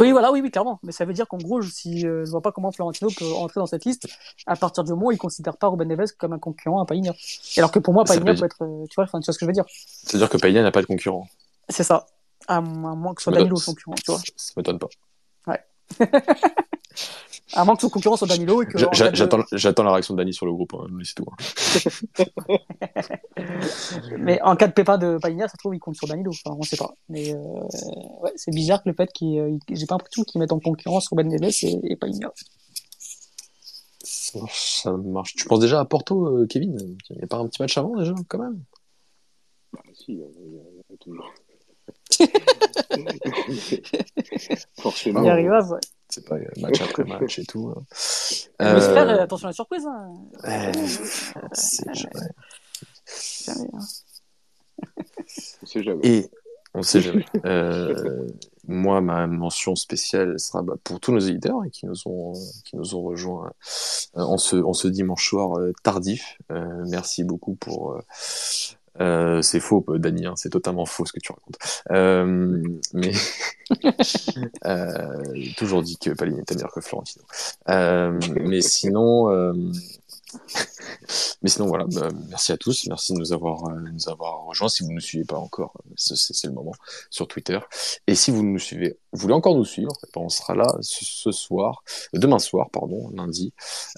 [0.00, 0.80] oui, voilà, oui, oui, clairement.
[0.82, 3.60] Mais ça veut dire qu'en gros, si, euh, je vois pas comment Florentino peut entrer
[3.60, 4.08] dans cette liste
[4.46, 7.14] à partir du moment où il considère pas Ruben Neves comme un concurrent à Païnia.
[7.56, 9.44] Alors que pour moi, Païnia peut être, euh, tu vois, enfin, tu vois ce que
[9.44, 9.64] je veux dire.
[9.68, 11.28] C'est-à-dire que Païnia n'a pas de concurrent.
[11.68, 12.06] C'est ça.
[12.48, 14.20] À, moins que ce soit Danilo son concurrent, tu vois.
[14.36, 14.88] Ça m'étonne pas.
[15.46, 15.60] Ouais.
[17.52, 18.76] À moins que son concurrent soit Danilo et que.
[18.92, 19.82] J'attends de...
[19.82, 21.26] la réaction de Dani sur le groupe, hein, c'est tout.
[21.30, 21.36] Hein.
[24.18, 26.32] mais en cas de pépin de Pagna, ça trouve, il compte sur Danilo.
[26.32, 26.96] Enfin, on sait pas.
[27.08, 27.38] Mais euh...
[28.20, 29.38] ouais, c'est bizarre que le fait qu'il.
[29.38, 32.32] Euh, j'ai pas l'impression qu'ils mettent en concurrence Ruben Neves et, et Pagna.
[34.02, 35.36] Ça marche, ça marche.
[35.36, 36.96] Tu penses déjà à Porto, euh, Kevin?
[37.10, 38.60] Il n'y a pas un petit match avant déjà, quand même?
[39.72, 41.32] Bah, si, il y, a toujours.
[44.80, 45.22] Forcément.
[45.22, 45.78] Il arrive, ouais.
[46.16, 47.74] C'est pas match après match et tout.
[47.76, 47.82] hein.
[48.58, 49.86] Mais Euh, euh, attention à la surprise.
[49.86, 50.14] Hein.
[50.44, 50.72] euh,
[51.52, 52.28] c'est jamais.
[53.44, 53.78] Jamais, hein.
[55.62, 56.06] On sait jamais.
[56.06, 56.30] Et
[56.74, 57.26] on sait jamais.
[57.44, 58.26] Euh,
[58.66, 62.32] moi, ma mention spéciale sera bah, pour tous nos éditeurs hein, qui nous ont
[62.64, 63.52] qui nous ont rejoints
[64.16, 66.38] euh, en ce en ce dimanche soir euh, tardif.
[66.50, 68.00] Euh, merci beaucoup pour.
[69.00, 71.58] Euh, c'est faux, euh, Dani, hein, c'est totalement faux ce que tu racontes.
[71.90, 73.12] Euh, mais
[74.66, 75.22] euh,
[75.56, 77.24] toujours dit que Palini était meilleur que Florentino.
[77.68, 79.52] Euh, mais sinon, euh,
[81.42, 84.68] mais sinon voilà, bah, merci à tous, merci de nous avoir euh, avoir rejoints.
[84.68, 86.72] Si vous ne nous suivez pas encore, c'est le moment
[87.10, 87.58] sur Twitter.
[88.06, 90.66] Et si vous nous suivez, vous voulez encore nous suivre, eh ben, on sera là
[90.80, 91.82] ce, soir,
[92.14, 93.52] euh, demain soir, pardon, lundi,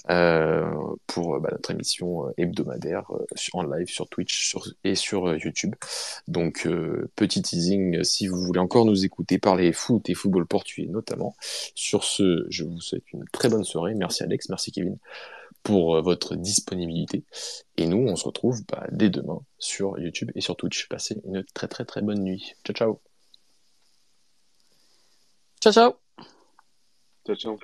[0.09, 0.69] euh,
[1.07, 3.11] pour bah, notre émission hebdomadaire
[3.53, 5.75] en live sur Twitch et sur YouTube.
[6.27, 6.67] Donc
[7.15, 11.35] petit teasing, si vous voulez encore nous écouter parler foot et football portugais notamment.
[11.75, 13.93] Sur ce, je vous souhaite une très bonne soirée.
[13.95, 14.97] Merci Alex, merci Kevin
[15.63, 17.25] pour euh, votre disponibilité.
[17.77, 20.87] Et nous, on se retrouve bah, dès demain sur YouTube et sur Twitch.
[20.87, 22.53] Passez une très très très bonne nuit.
[22.63, 23.01] Ciao ciao.
[25.61, 25.95] Ciao, ciao.
[27.25, 27.59] Ciao, ciao.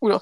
[0.00, 0.20] Oula.